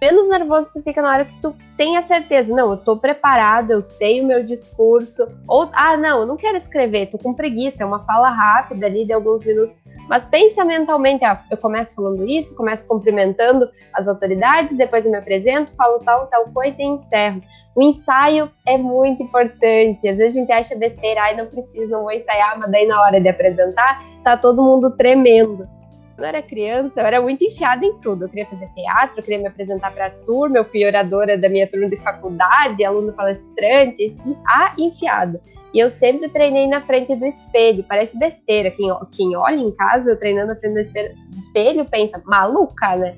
menos 0.00 0.28
nervoso 0.28 0.72
tu 0.74 0.82
fica 0.82 1.02
na 1.02 1.10
hora 1.10 1.24
que 1.24 1.40
tu 1.40 1.54
tem 1.76 1.96
a 1.96 2.02
certeza, 2.02 2.54
não, 2.54 2.72
eu 2.72 2.76
tô 2.76 2.96
preparado, 2.96 3.70
eu 3.70 3.80
sei 3.80 4.20
o 4.20 4.26
meu 4.26 4.42
discurso, 4.42 5.28
ou, 5.46 5.70
ah, 5.72 5.96
não, 5.96 6.20
eu 6.20 6.26
não 6.26 6.36
quero 6.36 6.56
escrever, 6.56 7.10
tô 7.10 7.18
com 7.18 7.32
preguiça, 7.32 7.84
é 7.84 7.86
uma 7.86 8.00
fala 8.00 8.28
rápida 8.30 8.86
ali 8.86 9.04
de 9.04 9.12
alguns 9.12 9.44
minutos, 9.44 9.84
mas 10.08 10.26
pensa 10.26 10.64
mentalmente, 10.64 11.24
ah, 11.24 11.40
eu 11.50 11.56
começo 11.56 11.94
falando 11.94 12.26
isso, 12.26 12.56
começo 12.56 12.86
cumprimentando 12.88 13.70
as 13.92 14.08
autoridades, 14.08 14.76
depois 14.76 15.06
eu 15.06 15.12
me 15.12 15.18
apresento, 15.18 15.74
falo 15.76 16.00
tal, 16.00 16.26
tal 16.26 16.48
coisa 16.48 16.82
e 16.82 16.86
encerro. 16.86 17.42
O 17.76 17.82
ensaio 17.82 18.50
é 18.66 18.76
muito 18.76 19.22
importante, 19.22 20.08
às 20.08 20.18
vezes 20.18 20.36
a 20.36 20.40
gente 20.40 20.50
acha 20.50 20.74
besteira, 20.74 21.22
ai, 21.22 21.36
não 21.36 21.46
preciso, 21.46 21.92
não 21.92 22.02
vou 22.02 22.12
ensaiar, 22.12 22.58
mas 22.58 22.70
daí 22.72 22.86
na 22.86 23.00
hora 23.00 23.20
de 23.20 23.28
apresentar, 23.28 24.04
tá 24.24 24.36
todo 24.36 24.60
mundo 24.60 24.96
tremendo. 24.96 25.77
Eu 26.18 26.24
era 26.24 26.42
criança, 26.42 27.00
eu 27.00 27.06
era 27.06 27.22
muito 27.22 27.44
enfiada 27.44 27.86
em 27.86 27.96
tudo. 27.96 28.24
Eu 28.24 28.28
queria 28.28 28.44
fazer 28.44 28.68
teatro, 28.74 29.20
eu 29.20 29.22
queria 29.22 29.38
me 29.38 29.46
apresentar 29.46 29.92
para 29.92 30.06
a 30.06 30.10
turma, 30.10 30.58
eu 30.58 30.64
fui 30.64 30.84
oradora 30.84 31.38
da 31.38 31.48
minha 31.48 31.68
turma 31.68 31.88
de 31.88 31.96
faculdade, 31.96 32.84
aluna 32.84 33.12
palestrante, 33.12 34.16
e 34.26 34.36
a 34.44 34.74
enfiada. 34.76 35.40
E 35.72 35.78
eu 35.78 35.88
sempre 35.88 36.28
treinei 36.28 36.66
na 36.66 36.80
frente 36.80 37.14
do 37.14 37.24
espelho. 37.24 37.84
Parece 37.88 38.18
besteira. 38.18 38.68
Quem, 38.68 38.90
quem 39.12 39.36
olha 39.36 39.60
em 39.60 39.70
casa, 39.70 40.10
eu 40.10 40.18
treinando 40.18 40.48
na 40.48 40.56
frente 40.56 40.74
do 40.74 40.80
espelho, 40.80 41.14
espelho, 41.36 41.84
pensa, 41.84 42.20
maluca, 42.26 42.96
né? 42.96 43.14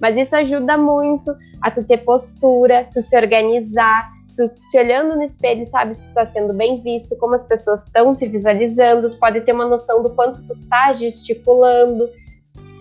Mas 0.00 0.16
isso 0.16 0.36
ajuda 0.36 0.76
muito 0.76 1.34
a 1.60 1.72
tu 1.72 1.84
ter 1.84 1.98
postura, 1.98 2.86
tu 2.92 3.00
se 3.00 3.16
organizar, 3.16 4.12
tu 4.36 4.48
se 4.56 4.78
olhando 4.78 5.16
no 5.16 5.22
espelho, 5.22 5.64
sabe 5.64 5.92
se 5.94 6.06
tu 6.08 6.14
tá 6.14 6.24
sendo 6.24 6.54
bem 6.54 6.80
visto, 6.82 7.16
como 7.16 7.34
as 7.34 7.44
pessoas 7.44 7.86
estão 7.86 8.14
te 8.14 8.26
visualizando, 8.26 9.10
tu 9.10 9.18
pode 9.18 9.40
ter 9.40 9.52
uma 9.52 9.66
noção 9.66 10.02
do 10.04 10.10
quanto 10.10 10.46
tu 10.46 10.54
tá 10.68 10.92
gesticulando. 10.92 12.08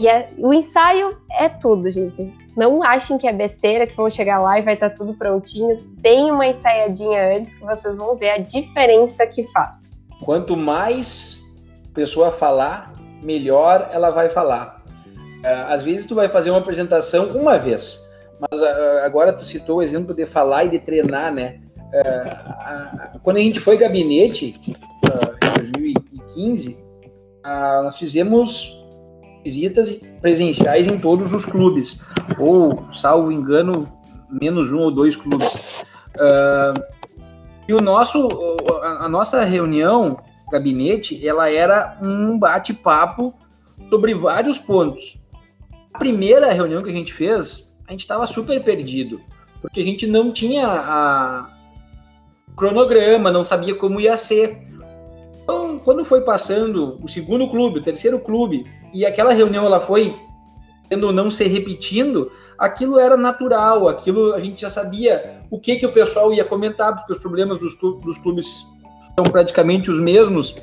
E 0.04 0.08
é, 0.10 0.28
o 0.38 0.54
ensaio 0.54 1.18
é 1.32 1.48
tudo, 1.48 1.90
gente. 1.90 2.30
Não 2.58 2.84
achem 2.84 3.18
que 3.18 3.26
é 3.26 3.32
besteira, 3.32 3.88
que 3.88 3.96
vão 3.96 4.10
chegar 4.10 4.38
lá 4.38 4.60
e 4.60 4.62
vai 4.62 4.74
estar 4.74 4.90
tá 4.90 4.96
tudo 4.98 5.14
prontinho. 5.14 5.78
Tem 6.02 6.30
uma 6.30 6.46
ensaiadinha 6.46 7.38
antes 7.38 7.56
que 7.56 7.64
vocês 7.64 7.96
vão 7.96 8.14
ver 8.18 8.32
a 8.32 8.38
diferença 8.38 9.26
que 9.26 9.46
faz. 9.46 10.04
Quanto 10.26 10.58
mais 10.58 11.42
pessoa 11.94 12.34
falar, 12.34 12.92
melhor 13.24 13.88
ela 13.94 14.10
vai 14.10 14.28
falar. 14.28 14.84
É, 15.42 15.54
às 15.74 15.86
vezes 15.86 16.06
tu 16.06 16.16
vai 16.16 16.28
fazer 16.28 16.50
uma 16.50 16.60
apresentação 16.60 17.28
uma 17.28 17.58
vez, 17.58 18.06
mas 18.38 18.62
agora 19.06 19.32
tu 19.32 19.46
citou 19.46 19.78
o 19.78 19.82
exemplo 19.82 20.14
de 20.14 20.26
falar 20.26 20.66
e 20.66 20.70
de 20.70 20.80
treinar, 20.80 21.34
né? 21.34 21.62
É, 21.94 23.20
quando 23.24 23.38
a 23.38 23.40
gente 23.40 23.58
foi 23.58 23.78
gabinete, 23.78 24.60
em 24.68 25.72
2015, 25.72 26.78
nós 27.82 27.98
fizemos 27.98 28.83
visitas 29.44 30.02
presenciais 30.22 30.88
em 30.88 30.98
todos 30.98 31.34
os 31.34 31.46
clubes, 31.46 32.00
ou, 32.40 32.86
salvo 32.94 33.32
engano, 33.32 33.92
menos 34.30 34.72
um 34.72 34.80
ou 34.80 34.92
dois 34.92 35.16
clubes. 35.16 35.84
Uh, 36.16 36.82
e 37.68 37.74
o 37.74 37.82
nosso, 37.82 38.28
a 39.00 39.08
nossa 39.08 39.44
reunião, 39.44 40.20
gabinete, 40.52 41.26
ela 41.26 41.50
era 41.50 41.98
um 42.02 42.38
bate-papo 42.38 43.34
sobre 43.90 44.14
vários 44.14 44.58
pontos. 44.58 45.18
A 45.94 46.00
primeira 46.00 46.52
reunião 46.52 46.84
que 46.84 46.90
a 46.90 46.94
gente 46.94 47.14
fez, 47.14 47.74
a 47.88 47.92
gente 47.92 48.02
estava 48.02 48.26
super 48.28 48.62
perdido, 48.64 49.22
porque 49.62 49.80
a 49.80 49.84
gente 49.84 50.06
não 50.08 50.32
tinha 50.32 50.68
a 50.68 51.50
cronograma, 52.56 53.32
não 53.32 53.46
sabia 53.46 53.76
como 53.76 54.00
ia 54.00 54.18
ser. 54.18 54.73
Então, 55.44 55.78
quando 55.80 56.06
foi 56.06 56.22
passando 56.22 56.98
o 57.04 57.08
segundo 57.08 57.50
clube, 57.50 57.80
o 57.80 57.84
terceiro 57.84 58.20
clube, 58.20 58.66
e 58.94 59.06
aquela 59.06 59.34
reunião 59.34 59.66
ela 59.66 59.82
foi 59.82 60.16
tendo 60.90 61.12
não 61.12 61.30
se 61.30 61.46
repetindo, 61.46 62.32
aquilo 62.58 63.00
era 63.00 63.18
natural, 63.18 63.88
aquilo 63.88 64.34
a 64.34 64.40
gente 64.40 64.62
já 64.62 64.70
sabia 64.70 65.40
o 65.50 65.60
que 65.60 65.76
que 65.76 65.86
o 65.86 65.92
pessoal 65.92 66.34
ia 66.34 66.46
comentar, 66.46 66.96
porque 66.96 67.12
os 67.12 67.20
problemas 67.20 67.58
dos, 67.58 67.76
dos 67.76 68.18
clubes 68.18 68.68
são 69.16 69.26
praticamente 69.26 69.90
os 69.90 70.00
mesmos, 70.00 70.56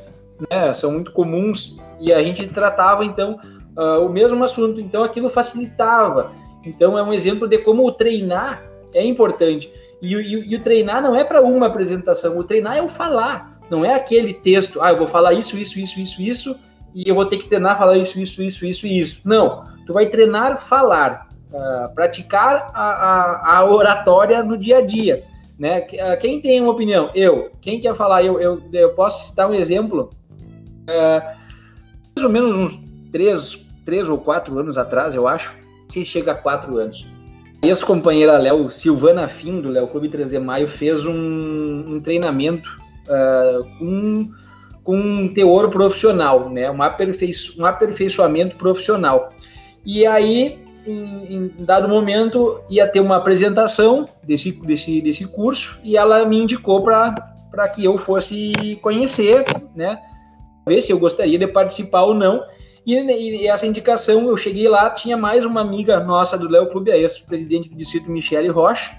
né, 0.51 0.73
são 0.73 0.93
muito 0.93 1.13
comuns, 1.13 1.77
e 2.01 2.13
a 2.13 2.23
gente 2.23 2.47
tratava 2.49 3.05
então 3.05 3.39
uh, 3.77 4.05
o 4.05 4.09
mesmo 4.09 4.43
assunto, 4.43 4.81
então 4.81 5.05
aquilo 5.05 5.29
facilitava. 5.29 6.33
Então 6.65 6.97
é 6.99 7.03
um 7.03 7.13
exemplo 7.13 7.49
de 7.49 7.59
como 7.59 7.87
o 7.87 7.93
treinar 7.93 8.63
é 8.95 9.05
importante. 9.05 9.71
E, 10.01 10.15
e, 10.15 10.53
e 10.53 10.57
o 10.57 10.63
treinar 10.63 11.03
não 11.03 11.15
é 11.15 11.25
para 11.25 11.43
uma 11.43 11.67
apresentação, 11.67 12.39
o 12.39 12.45
treinar 12.45 12.77
é 12.77 12.83
o 12.83 12.89
falar. 12.89 13.50
Não 13.71 13.85
é 13.85 13.95
aquele 13.95 14.35
texto, 14.35 14.83
ah, 14.83 14.91
eu 14.91 14.99
vou 14.99 15.09
falar 15.09 15.33
isso, 15.33 15.57
isso, 15.57 15.79
isso, 15.79 16.01
isso, 16.01 16.21
isso, 16.21 16.57
e 16.95 17.09
eu 17.09 17.15
vou 17.15 17.25
ter 17.25 17.39
que 17.39 17.49
treinar 17.49 17.79
falar 17.79 17.97
isso, 17.97 18.19
isso, 18.19 18.43
isso, 18.43 18.67
isso 18.67 18.87
e 18.87 18.99
isso. 18.99 19.21
Não, 19.25 19.65
tu 19.87 19.93
vai 19.93 20.07
treinar 20.07 20.67
falar, 20.67 21.29
uh, 21.53 21.95
praticar 21.95 22.71
a, 22.75 22.83
a, 22.83 23.59
a, 23.59 23.65
oratória 23.65 24.43
no 24.43 24.59
dia 24.59 24.79
a 24.79 24.81
dia. 24.81 25.23
Né? 25.59 25.87
Ah, 26.01 26.17
quem 26.17 26.41
tem 26.41 26.61
uma 26.61 26.73
opinião? 26.73 27.11
Eu. 27.15 27.51
Quem 27.61 27.81
quer 27.81 27.95
falar? 27.95 28.25
Eu, 28.25 28.41
eu, 28.41 28.63
eu 28.73 28.91
posso 28.95 29.29
citar 29.29 29.49
um 29.49 29.55
exemplo. 29.55 30.11
Uh, 30.83 31.39
mais 32.17 32.25
ou 32.25 32.31
menos 32.31 32.55
uns 32.55 32.79
três, 33.13 33.57
três 33.85 34.09
ou 34.09 34.19
quatro 34.19 34.59
anos 34.59 34.77
atrás, 34.77 35.15
eu 35.15 35.29
acho. 35.29 35.55
Não 35.55 35.91
sei 35.91 36.03
se 36.03 36.11
chega 36.11 36.33
a 36.33 36.35
quatro 36.35 36.77
anos. 36.79 37.07
Ex-companheira 37.63 38.39
Léo, 38.39 38.71
Silvana 38.71 39.29
Fim, 39.29 39.61
do 39.61 39.69
Léo 39.69 39.87
Clube 39.87 40.09
3 40.09 40.31
de 40.31 40.39
Maio, 40.39 40.69
fez 40.69 41.05
um, 41.05 41.15
um 41.15 42.01
treinamento 42.01 42.81
uh, 43.11 43.65
com, 43.79 44.31
com 44.83 44.97
um 44.97 45.33
teor 45.33 45.69
profissional, 45.69 46.49
né? 46.49 46.71
um, 46.71 46.83
aperfeiço, 46.83 47.61
um 47.61 47.67
aperfeiçoamento 47.67 48.57
profissional. 48.57 49.31
E 49.85 50.07
aí, 50.07 50.59
em, 50.87 51.35
em, 51.35 51.51
dado 51.59 51.89
momento, 51.89 52.61
ia 52.71 52.87
ter 52.87 53.01
uma 53.01 53.17
apresentação 53.17 54.09
desse, 54.23 54.53
desse, 54.65 55.01
desse 55.01 55.27
curso 55.27 55.79
e 55.83 55.97
ela 55.97 56.25
me 56.25 56.39
indicou 56.39 56.83
para 56.83 57.69
que 57.75 57.85
eu 57.85 57.99
fosse 57.99 58.53
conhecer, 58.83 59.45
né? 59.75 59.99
Ver 60.67 60.81
se 60.83 60.93
eu 60.93 60.99
gostaria 60.99 61.39
de 61.39 61.47
participar 61.47 62.03
ou 62.03 62.15
não. 62.15 62.43
E, 62.87 62.95
e, 62.95 63.47
essa 63.47 63.67
indicação, 63.67 64.29
eu 64.29 64.37
cheguei 64.37 64.69
lá, 64.69 64.91
tinha 64.91 65.17
mais 65.17 65.45
uma 65.45 65.61
amiga 65.61 66.01
nossa 66.01 66.37
do 66.37 66.49
Léo 66.49 66.71
Clube, 66.71 66.91
a 66.91 66.97
ex-presidente 66.97 67.69
do 67.69 67.77
distrito, 67.77 68.11
Michele 68.11 68.49
Rocha, 68.49 68.91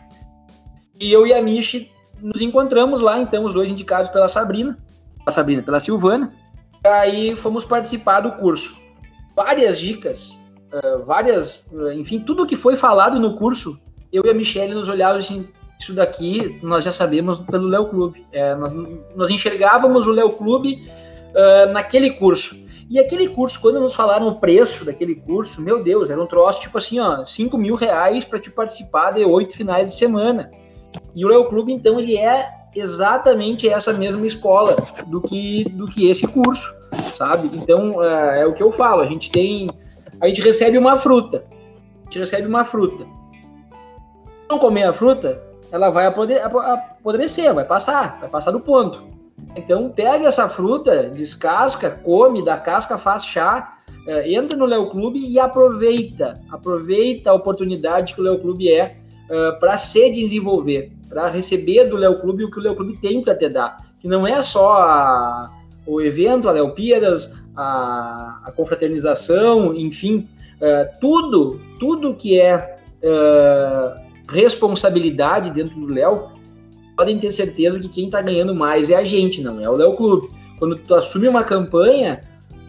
e 0.99 1.11
eu 1.11 1.25
e 1.25 1.33
a 1.33 1.41
Michi 1.41 1.91
nos 2.21 2.41
encontramos 2.41 3.01
lá, 3.01 3.19
então, 3.19 3.45
os 3.45 3.53
dois 3.53 3.69
indicados 3.69 4.09
pela 4.09 4.27
Sabrina, 4.27 4.77
a 5.25 5.31
Sabrina 5.31 5.61
pela 5.61 5.79
Silvana, 5.79 6.33
aí 6.83 7.35
fomos 7.35 7.65
participar 7.65 8.21
do 8.21 8.31
curso. 8.33 8.79
Várias 9.35 9.79
dicas, 9.79 10.31
uh, 10.73 11.03
várias, 11.05 11.67
uh, 11.71 11.91
enfim, 11.91 12.19
tudo 12.19 12.45
que 12.45 12.55
foi 12.55 12.75
falado 12.75 13.19
no 13.19 13.35
curso, 13.35 13.79
eu 14.11 14.25
e 14.25 14.29
a 14.29 14.33
Michelle 14.33 14.73
nos 14.73 14.89
olhávamos 14.89 15.25
assim, 15.25 15.47
isso 15.79 15.93
daqui 15.93 16.59
nós 16.61 16.83
já 16.83 16.91
sabemos 16.91 17.39
pelo 17.39 17.67
Léo 17.67 17.87
Clube. 17.87 18.25
É, 18.31 18.53
nós, 18.53 18.73
nós, 19.15 19.29
enxergávamos 19.31 20.05
o 20.05 20.11
Léo 20.11 20.31
Clube 20.31 20.87
uh, 21.31 21.71
naquele 21.71 22.11
curso. 22.11 22.55
E 22.87 22.99
aquele 22.99 23.29
curso, 23.29 23.59
quando 23.59 23.79
nos 23.79 23.95
falaram 23.95 24.27
o 24.27 24.35
preço 24.35 24.83
daquele 24.83 25.15
curso, 25.15 25.61
meu 25.61 25.81
Deus, 25.81 26.09
era 26.09 26.21
um 26.21 26.27
troço 26.27 26.61
tipo 26.61 26.77
assim, 26.77 26.99
ó, 26.99 27.25
5 27.25 27.57
mil 27.57 27.75
reais 27.75 28.25
para 28.25 28.37
te 28.37 28.51
participar 28.51 29.11
de 29.11 29.23
oito 29.23 29.55
finais 29.55 29.89
de 29.89 29.95
semana. 29.95 30.51
E 31.15 31.25
o 31.25 31.27
Léo 31.27 31.45
Clube, 31.45 31.73
então, 31.73 31.99
ele 31.99 32.17
é 32.17 32.49
exatamente 32.75 33.67
essa 33.67 33.91
mesma 33.93 34.25
escola 34.25 34.75
do 35.07 35.21
que, 35.21 35.65
do 35.71 35.85
que 35.85 36.09
esse 36.09 36.25
curso, 36.27 36.73
sabe? 37.15 37.49
Então, 37.53 38.03
é, 38.03 38.41
é 38.41 38.45
o 38.45 38.53
que 38.53 38.63
eu 38.63 38.71
falo, 38.71 39.01
a 39.01 39.05
gente 39.05 39.31
tem... 39.31 39.67
A 40.19 40.27
gente 40.27 40.41
recebe 40.41 40.77
uma 40.77 40.97
fruta. 40.97 41.43
A 42.01 42.03
gente 42.05 42.19
recebe 42.19 42.47
uma 42.47 42.63
fruta. 42.63 43.03
Se 43.03 44.49
não 44.49 44.59
comer 44.59 44.83
a 44.83 44.93
fruta, 44.93 45.41
ela 45.71 45.89
vai 45.89 46.05
apodrecer, 46.05 47.53
vai 47.53 47.65
passar, 47.65 48.19
vai 48.19 48.29
passar 48.29 48.51
do 48.51 48.59
ponto. 48.59 49.03
Então, 49.55 49.89
pega 49.89 50.27
essa 50.27 50.47
fruta, 50.47 51.09
descasca, 51.09 51.89
come, 51.89 52.43
da 52.43 52.57
casca, 52.57 52.97
faz 52.97 53.25
chá, 53.25 53.77
é, 54.07 54.31
entra 54.33 54.57
no 54.57 54.65
Léo 54.65 54.89
Clube 54.89 55.19
e 55.19 55.39
aproveita. 55.39 56.39
Aproveita 56.51 57.31
a 57.31 57.33
oportunidade 57.33 58.13
que 58.13 58.21
o 58.21 58.23
Léo 58.23 58.39
Clube 58.39 58.71
é 58.71 58.97
para 59.59 59.77
se 59.77 60.11
desenvolver, 60.11 60.91
para 61.07 61.29
receber 61.29 61.85
do 61.85 61.95
Léo 61.95 62.19
Clube 62.19 62.43
o 62.43 62.51
que 62.51 62.59
o 62.59 62.61
Léo 62.61 62.75
Clube 62.75 62.97
tem 62.97 63.21
para 63.21 63.35
te 63.35 63.47
dar. 63.49 63.77
Que 63.99 64.07
não 64.07 64.27
é 64.27 64.41
só 64.41 64.73
a, 64.73 65.51
o 65.85 66.01
evento, 66.01 66.49
a 66.49 66.51
Léopiadas, 66.51 67.31
a, 67.55 68.41
a 68.45 68.51
confraternização, 68.51 69.73
enfim, 69.73 70.27
uh, 70.57 70.99
tudo, 70.99 71.59
tudo 71.79 72.15
que 72.15 72.39
é 72.39 72.77
uh, 73.03 74.01
responsabilidade 74.27 75.51
dentro 75.51 75.79
do 75.79 75.93
Léo, 75.93 76.29
podem 76.95 77.17
ter 77.19 77.31
certeza 77.31 77.79
que 77.79 77.89
quem 77.89 78.05
está 78.05 78.21
ganhando 78.21 78.53
mais 78.53 78.89
é 78.89 78.95
a 78.95 79.03
gente, 79.03 79.41
não 79.41 79.59
é 79.59 79.69
o 79.69 79.75
Léo 79.75 79.95
Clube. 79.95 80.29
Quando 80.59 80.77
tu 80.77 80.93
assume 80.93 81.27
uma 81.27 81.43
campanha 81.43 82.21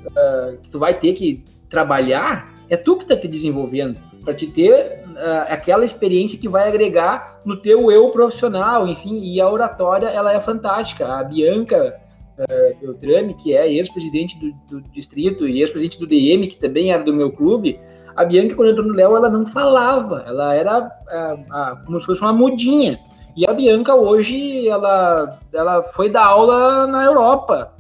uh, 0.07 0.57
que 0.59 0.71
tu 0.71 0.79
vai 0.79 0.99
ter 0.99 1.13
que 1.13 1.45
trabalhar, 1.69 2.53
é 2.69 2.77
tu 2.77 2.97
que 2.97 3.05
está 3.05 3.17
te 3.17 3.29
desenvolvendo 3.29 3.99
para 4.23 4.35
te 4.35 4.47
ter 4.47 5.03
uh, 5.07 5.45
aquela 5.49 5.85
experiência 5.85 6.39
que 6.39 6.49
vai 6.49 6.69
agregar 6.69 7.41
no 7.45 7.61
teu 7.61 7.91
eu 7.91 8.09
profissional, 8.11 8.87
enfim, 8.87 9.19
e 9.23 9.41
a 9.41 9.51
oratória 9.51 10.07
ela 10.07 10.33
é 10.33 10.41
fantástica. 10.41 11.07
A 11.07 11.25
Bianca 11.25 11.97
uh, 12.39 12.81
Beltrame, 12.81 13.35
que 13.35 13.55
é 13.55 13.71
ex-presidente 13.73 14.39
do, 14.39 14.81
do, 14.81 14.89
distrito 14.91 15.47
e 15.47 15.61
ex-presidente 15.61 15.99
do 15.99 16.07
DM, 16.07 16.47
que 16.47 16.57
também 16.57 16.93
era 16.93 17.03
do 17.03 17.13
meu 17.13 17.33
clube, 17.33 17.79
a 18.15 18.25
Bianca, 18.25 18.55
quando 18.55 18.71
entrou 18.71 18.87
no 18.87 18.95
Léo, 18.95 19.17
ela 19.17 19.31
não 19.31 19.47
falava, 19.47 20.23
ela 20.27 20.55
era 20.55 20.87
uh, 20.87 21.85
como 21.85 21.99
se 21.99 22.07
fosse 22.07 22.21
uma 22.21 22.33
mudinha. 22.33 22.99
E 23.35 23.49
a 23.49 23.53
Bianca 23.55 23.95
hoje, 23.95 24.69
ela, 24.69 25.41
ela 25.53 25.83
foi 25.95 26.11
dar 26.11 26.27
aula 26.27 26.87
na 26.87 27.03
Europa, 27.05 27.73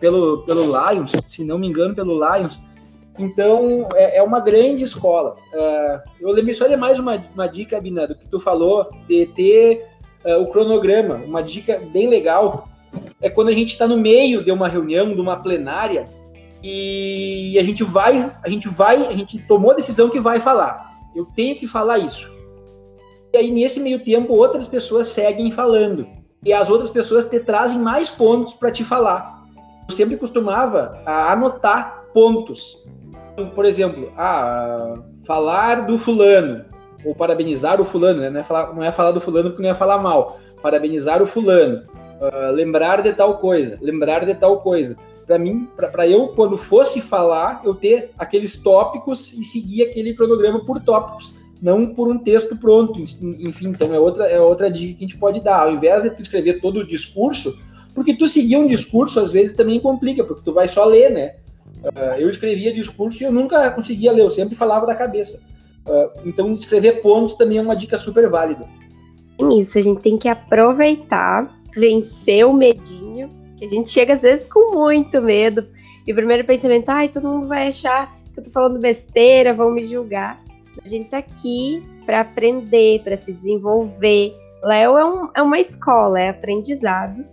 pelo, 0.00 0.38
pelo 0.38 0.64
Lions, 0.64 1.12
se 1.24 1.44
não 1.44 1.56
me 1.56 1.68
engano, 1.68 1.94
pelo 1.94 2.18
Lions, 2.18 2.60
então, 3.18 3.88
é, 3.94 4.18
é 4.18 4.22
uma 4.22 4.40
grande 4.40 4.82
escola. 4.82 5.36
Uh, 5.52 6.10
eu 6.20 6.30
lembrei 6.30 6.54
só 6.54 6.66
de 6.66 6.76
mais 6.76 6.98
uma, 6.98 7.22
uma 7.34 7.46
dica, 7.46 7.80
Bina, 7.80 8.06
do 8.06 8.14
que 8.14 8.28
tu 8.28 8.38
falou, 8.38 8.88
de 9.08 9.26
ter 9.26 9.86
uh, 10.24 10.40
o 10.42 10.46
cronograma. 10.46 11.16
Uma 11.16 11.42
dica 11.42 11.82
bem 11.92 12.08
legal 12.08 12.68
é 13.20 13.28
quando 13.28 13.48
a 13.48 13.52
gente 13.52 13.72
está 13.72 13.86
no 13.86 13.96
meio 13.96 14.44
de 14.44 14.50
uma 14.52 14.68
reunião, 14.68 15.14
de 15.14 15.20
uma 15.20 15.36
plenária, 15.36 16.04
e 16.62 17.56
a 17.58 17.62
gente 17.62 17.84
vai, 17.84 18.32
a 18.42 18.48
gente 18.48 18.68
vai, 18.68 19.06
a 19.06 19.16
gente 19.16 19.38
tomou 19.46 19.72
a 19.72 19.74
decisão 19.74 20.08
que 20.08 20.20
vai 20.20 20.40
falar. 20.40 20.92
Eu 21.14 21.24
tenho 21.24 21.56
que 21.56 21.66
falar 21.66 21.98
isso. 21.98 22.30
E 23.32 23.36
aí, 23.36 23.50
nesse 23.50 23.80
meio 23.80 24.02
tempo, 24.02 24.32
outras 24.32 24.66
pessoas 24.66 25.08
seguem 25.08 25.52
falando. 25.52 26.06
E 26.44 26.52
as 26.52 26.70
outras 26.70 26.90
pessoas 26.90 27.24
te 27.24 27.40
trazem 27.40 27.78
mais 27.78 28.08
pontos 28.08 28.54
para 28.54 28.70
te 28.70 28.84
falar. 28.84 29.44
Eu 29.88 29.94
sempre 29.94 30.16
costumava 30.16 31.02
anotar 31.04 32.04
pontos. 32.12 32.82
Por 33.46 33.64
exemplo, 33.64 34.12
ah, 34.16 34.94
falar 35.26 35.86
do 35.86 35.98
fulano, 35.98 36.64
ou 37.04 37.14
parabenizar 37.14 37.80
o 37.80 37.84
fulano, 37.84 38.20
né? 38.20 38.30
não, 38.30 38.40
é 38.40 38.44
falar, 38.44 38.74
não 38.74 38.84
é 38.84 38.92
falar 38.92 39.12
do 39.12 39.20
fulano 39.20 39.50
porque 39.50 39.62
não 39.62 39.70
é 39.70 39.74
falar 39.74 39.98
mal. 39.98 40.38
Parabenizar 40.62 41.22
o 41.22 41.26
fulano, 41.26 41.84
uh, 42.20 42.52
lembrar 42.52 43.02
de 43.02 43.12
tal 43.12 43.38
coisa, 43.38 43.78
lembrar 43.80 44.24
de 44.24 44.34
tal 44.34 44.60
coisa 44.60 44.96
para 45.28 45.38
mim, 45.38 45.68
para 45.76 46.08
eu, 46.08 46.28
quando 46.28 46.56
fosse 46.56 47.02
falar, 47.02 47.60
eu 47.62 47.74
ter 47.74 48.12
aqueles 48.18 48.56
tópicos 48.56 49.34
e 49.34 49.44
seguir 49.44 49.82
aquele 49.82 50.14
cronograma 50.14 50.64
por 50.64 50.80
tópicos, 50.80 51.34
não 51.60 51.92
por 51.94 52.08
um 52.08 52.18
texto 52.18 52.56
pronto. 52.56 52.98
Enfim, 52.98 53.68
então 53.68 53.94
é 53.94 54.00
outra, 54.00 54.24
é 54.26 54.40
outra 54.40 54.70
dica 54.70 54.94
que 54.94 55.04
a 55.04 55.06
gente 55.06 55.18
pode 55.18 55.40
dar. 55.40 55.60
Ao 55.60 55.70
invés 55.70 56.02
de 56.02 56.10
tu 56.10 56.22
escrever 56.22 56.62
todo 56.62 56.80
o 56.80 56.86
discurso, 56.86 57.60
porque 57.94 58.16
tu 58.16 58.26
seguir 58.26 58.56
um 58.56 58.66
discurso 58.66 59.20
às 59.20 59.30
vezes 59.30 59.54
também 59.54 59.78
complica, 59.78 60.24
porque 60.24 60.40
tu 60.42 60.52
vai 60.52 60.66
só 60.66 60.86
ler, 60.86 61.10
né? 61.10 61.34
Uh, 61.82 62.18
eu 62.18 62.28
escrevia 62.28 62.72
discurso 62.72 63.22
e 63.22 63.26
eu 63.26 63.32
nunca 63.32 63.70
conseguia 63.70 64.12
ler, 64.12 64.22
eu 64.22 64.30
sempre 64.30 64.56
falava 64.56 64.86
da 64.86 64.94
cabeça. 64.94 65.40
Uh, 65.86 66.20
então, 66.26 66.54
escrever 66.54 67.00
pontos 67.02 67.34
também 67.34 67.58
é 67.58 67.62
uma 67.62 67.76
dica 67.76 67.96
super 67.96 68.28
válida. 68.28 68.66
Isso, 69.52 69.78
a 69.78 69.80
gente 69.80 70.00
tem 70.00 70.18
que 70.18 70.28
aproveitar, 70.28 71.48
vencer 71.74 72.44
o 72.44 72.52
medinho 72.52 73.28
que 73.58 73.64
a 73.64 73.68
gente 73.68 73.90
chega 73.90 74.14
às 74.14 74.22
vezes 74.22 74.46
com 74.46 74.72
muito 74.72 75.20
medo. 75.20 75.66
E 76.06 76.12
o 76.12 76.14
primeiro 76.14 76.44
pensamento, 76.44 76.88
ai, 76.88 77.08
todo 77.08 77.28
mundo 77.28 77.48
vai 77.48 77.68
achar 77.68 78.16
que 78.32 78.40
eu 78.40 78.44
tô 78.44 78.50
falando 78.50 78.78
besteira, 78.78 79.52
vão 79.52 79.70
me 79.70 79.84
julgar. 79.84 80.40
A 80.82 80.88
gente 80.88 81.10
tá 81.10 81.18
aqui 81.18 81.82
para 82.06 82.20
aprender, 82.20 83.02
para 83.02 83.16
se 83.16 83.32
desenvolver. 83.32 84.34
Léo 84.62 84.96
é, 84.96 85.04
um, 85.04 85.28
é 85.34 85.42
uma 85.42 85.58
escola, 85.58 86.20
é 86.20 86.30
aprendizado. 86.30 87.24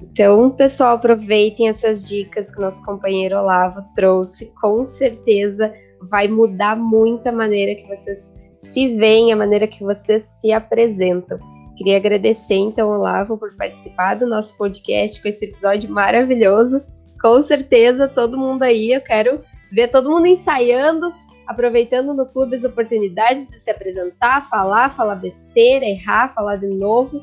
Então, 0.00 0.50
pessoal, 0.50 0.94
aproveitem 0.94 1.68
essas 1.68 2.06
dicas 2.06 2.50
que 2.50 2.60
nosso 2.60 2.84
companheiro 2.84 3.36
Olavo 3.36 3.82
trouxe. 3.94 4.52
Com 4.60 4.84
certeza 4.84 5.72
vai 6.02 6.28
mudar 6.28 6.76
muito 6.76 7.28
a 7.28 7.32
maneira 7.32 7.74
que 7.74 7.88
vocês 7.88 8.34
se 8.56 8.96
veem, 8.96 9.32
a 9.32 9.36
maneira 9.36 9.66
que 9.66 9.82
vocês 9.82 10.22
se 10.22 10.52
apresentam. 10.52 11.38
Queria 11.76 11.96
agradecer, 11.96 12.56
então, 12.56 12.90
Olavo, 12.90 13.38
por 13.38 13.54
participar 13.54 14.16
do 14.16 14.26
nosso 14.26 14.56
podcast 14.58 15.22
com 15.22 15.28
esse 15.28 15.44
episódio 15.44 15.90
maravilhoso. 15.90 16.84
Com 17.20 17.40
certeza, 17.40 18.08
todo 18.08 18.38
mundo 18.38 18.64
aí, 18.64 18.92
eu 18.92 19.00
quero 19.00 19.40
ver 19.70 19.88
todo 19.88 20.10
mundo 20.10 20.26
ensaiando, 20.26 21.12
aproveitando 21.46 22.12
no 22.12 22.26
clube 22.26 22.56
as 22.56 22.64
oportunidades 22.64 23.48
de 23.48 23.58
se 23.58 23.70
apresentar, 23.70 24.48
falar, 24.48 24.88
falar 24.88 25.14
besteira, 25.16 25.84
errar, 25.84 26.34
falar 26.34 26.56
de 26.56 26.66
novo. 26.66 27.22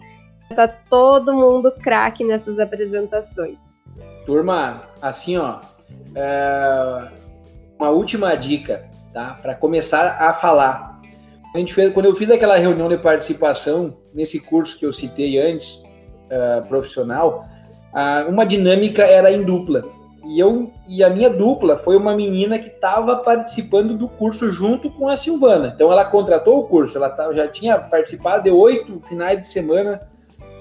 Tá 0.54 0.68
todo 0.68 1.34
mundo 1.34 1.72
craque 1.72 2.24
nessas 2.24 2.60
apresentações. 2.60 3.82
Turma, 4.26 4.84
assim, 5.02 5.38
ó, 5.38 5.60
é... 6.14 7.08
uma 7.80 7.90
última 7.90 8.36
dica, 8.36 8.90
tá? 9.14 9.40
Para 9.42 9.56
começar 9.56 10.18
a 10.20 10.34
falar 10.34 10.96
a 11.56 11.58
gente 11.58 11.74
fez, 11.74 11.94
quando 11.94 12.08
eu 12.08 12.16
fiz 12.18 12.30
aquela 12.30 12.58
reunião 12.58 12.90
de 12.90 12.98
participação 12.98 13.96
nesse 14.14 14.42
curso 14.42 14.78
que 14.78 14.86
eu 14.86 14.92
citei 14.92 15.40
antes, 15.40 15.82
uh, 16.26 16.68
profissional, 16.68 17.46
uma 18.28 18.46
dinâmica 18.46 19.04
era 19.04 19.32
em 19.32 19.42
dupla. 19.42 19.86
E 20.26 20.38
eu 20.38 20.70
e 20.86 21.02
a 21.02 21.10
minha 21.10 21.30
dupla 21.30 21.78
foi 21.78 21.96
uma 21.96 22.14
menina 22.14 22.60
que 22.60 22.68
estava 22.68 23.16
participando 23.16 23.96
do 23.96 24.10
curso 24.10 24.52
junto 24.52 24.92
com 24.92 25.08
a 25.08 25.16
Silvana. 25.16 25.72
Então 25.74 25.90
ela 25.90 26.04
contratou 26.04 26.60
o 26.60 26.68
curso, 26.68 26.98
ela 26.98 27.10
tá, 27.10 27.32
já 27.32 27.48
tinha 27.48 27.80
participado 27.80 28.44
de 28.44 28.52
oito 28.52 29.00
finais 29.08 29.40
de 29.40 29.48
semana 29.48 30.02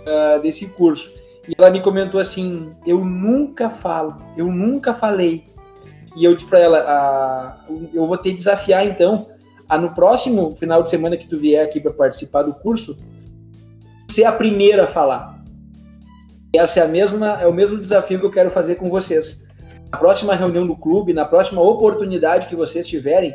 uh, 0.07 0.41
desse 0.41 0.67
curso. 0.67 1.11
E 1.49 1.55
ela 1.59 1.71
me 1.71 1.83
comentou 1.83 2.21
assim: 2.21 2.75
eu 2.87 3.05
nunca 3.05 3.71
falo, 3.71 4.17
eu 4.37 4.47
nunca 4.47 4.95
falei. 4.95 5.45
E 6.17 6.25
eu 6.25 6.35
disse 6.35 6.47
para 6.47 6.59
ela: 6.59 7.67
eu 7.93 8.07
vou 8.07 8.17
te 8.17 8.33
desafiar 8.33 8.87
então 8.87 9.29
a 9.69 9.79
no 9.79 9.95
próximo 9.95 10.55
final 10.57 10.83
de 10.83 10.91
semana 10.91 11.17
que 11.17 11.27
tu 11.27 11.39
vier 11.39 11.65
aqui 11.65 11.81
para 11.81 11.93
participar 11.93 12.43
do 12.43 12.55
curso, 12.55 12.97
ser 14.11 14.25
a 14.25 14.33
primeira 14.33 14.85
a 14.85 14.87
falar. 14.87 15.43
Essa 16.55 16.81
é 16.81 16.83
a 16.85 16.89
mesma 16.89 17.41
é 17.41 17.47
o 17.47 17.53
mesmo 17.53 17.79
desafio 17.79 18.21
que 18.21 18.27
eu 18.27 18.31
quero 18.31 18.51
fazer 18.51 18.77
com 18.77 18.89
vocês. 18.89 19.43
Na 19.91 19.99
próxima 19.99 20.35
reunião 20.35 20.67
do 20.67 20.77
clube, 20.77 21.13
na 21.13 21.25
próxima 21.25 21.61
oportunidade 21.61 22.49
que 22.49 22.57
vocês 22.57 22.87
tiverem, 22.87 23.35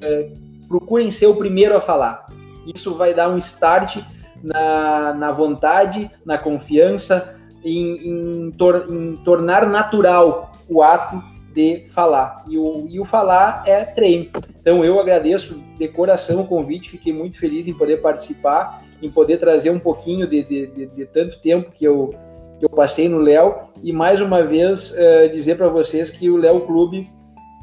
é, 0.00 0.30
procurem 0.68 1.10
ser 1.10 1.26
o 1.26 1.34
primeiro 1.34 1.76
a 1.76 1.80
falar. 1.80 2.26
Isso 2.72 2.94
vai 2.94 3.12
dar 3.14 3.28
um 3.28 3.38
start 3.38 3.98
na, 4.42 5.14
na 5.14 5.30
vontade, 5.30 6.10
na 6.24 6.36
confiança, 6.38 7.36
em, 7.64 8.46
em, 8.46 8.50
tor 8.52 8.86
em 8.90 9.16
tornar 9.18 9.66
natural 9.66 10.52
o 10.68 10.82
ato 10.82 11.22
de 11.54 11.86
falar. 11.88 12.44
E 12.48 12.58
o, 12.58 12.86
e 12.88 12.98
o 12.98 13.04
falar 13.04 13.62
é 13.66 13.84
treino. 13.84 14.30
Então 14.60 14.84
eu 14.84 14.98
agradeço 14.98 15.62
de 15.78 15.88
coração 15.88 16.40
o 16.40 16.46
convite, 16.46 16.90
fiquei 16.90 17.12
muito 17.12 17.38
feliz 17.38 17.68
em 17.68 17.74
poder 17.74 18.00
participar, 18.00 18.82
em 19.02 19.10
poder 19.10 19.38
trazer 19.38 19.70
um 19.70 19.78
pouquinho 19.78 20.26
de, 20.26 20.42
de, 20.42 20.66
de, 20.66 20.86
de 20.86 21.06
tanto 21.06 21.38
tempo 21.40 21.70
que 21.70 21.84
eu, 21.84 22.14
que 22.58 22.64
eu 22.64 22.70
passei 22.70 23.08
no 23.08 23.18
Léo 23.18 23.54
e 23.82 23.92
mais 23.92 24.20
uma 24.20 24.42
vez 24.42 24.92
uh, 24.92 25.28
dizer 25.32 25.56
para 25.56 25.68
vocês 25.68 26.08
que 26.10 26.30
o 26.30 26.36
Léo 26.36 26.60
Clube 26.62 27.08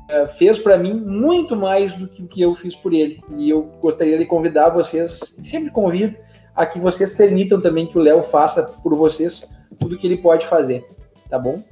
uh, 0.09 0.27
fez 0.27 0.59
para 0.59 0.77
mim 0.77 0.93
muito 0.93 1.55
mais 1.55 1.93
do 1.93 2.07
que 2.07 2.21
o 2.21 2.27
que 2.27 2.41
eu 2.41 2.53
fiz 2.55 2.75
por 2.75 2.93
ele. 2.93 3.21
E 3.37 3.49
eu 3.49 3.63
gostaria 3.81 4.17
de 4.17 4.25
convidar 4.25 4.69
vocês, 4.69 5.37
sempre 5.43 5.71
convido, 5.71 6.17
a 6.59 6.65
que 6.65 6.77
vocês 6.77 7.13
permitam 7.13 7.61
também 7.61 7.87
que 7.87 7.97
o 7.97 8.01
Léo 8.01 8.21
faça 8.21 8.63
por 8.83 8.93
vocês 8.93 9.47
tudo 9.79 9.97
que 9.97 10.05
ele 10.05 10.17
pode 10.17 10.45
fazer. 10.45 10.85
Tá 11.29 11.39
bom? 11.39 11.63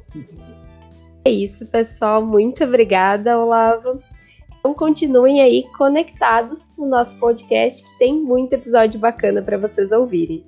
É 1.25 1.29
isso, 1.29 1.65
pessoal. 1.65 2.25
Muito 2.25 2.63
obrigada, 2.63 3.37
Olavo. 3.37 4.01
Então 4.57 4.73
continuem 4.73 5.41
aí 5.41 5.65
conectados 5.77 6.73
no 6.77 6.87
nosso 6.87 7.19
podcast, 7.19 7.83
que 7.83 7.99
tem 7.99 8.13
muito 8.13 8.53
episódio 8.53 8.97
bacana 8.97 9.41
para 9.41 9.57
vocês 9.57 9.91
ouvirem. 9.91 10.45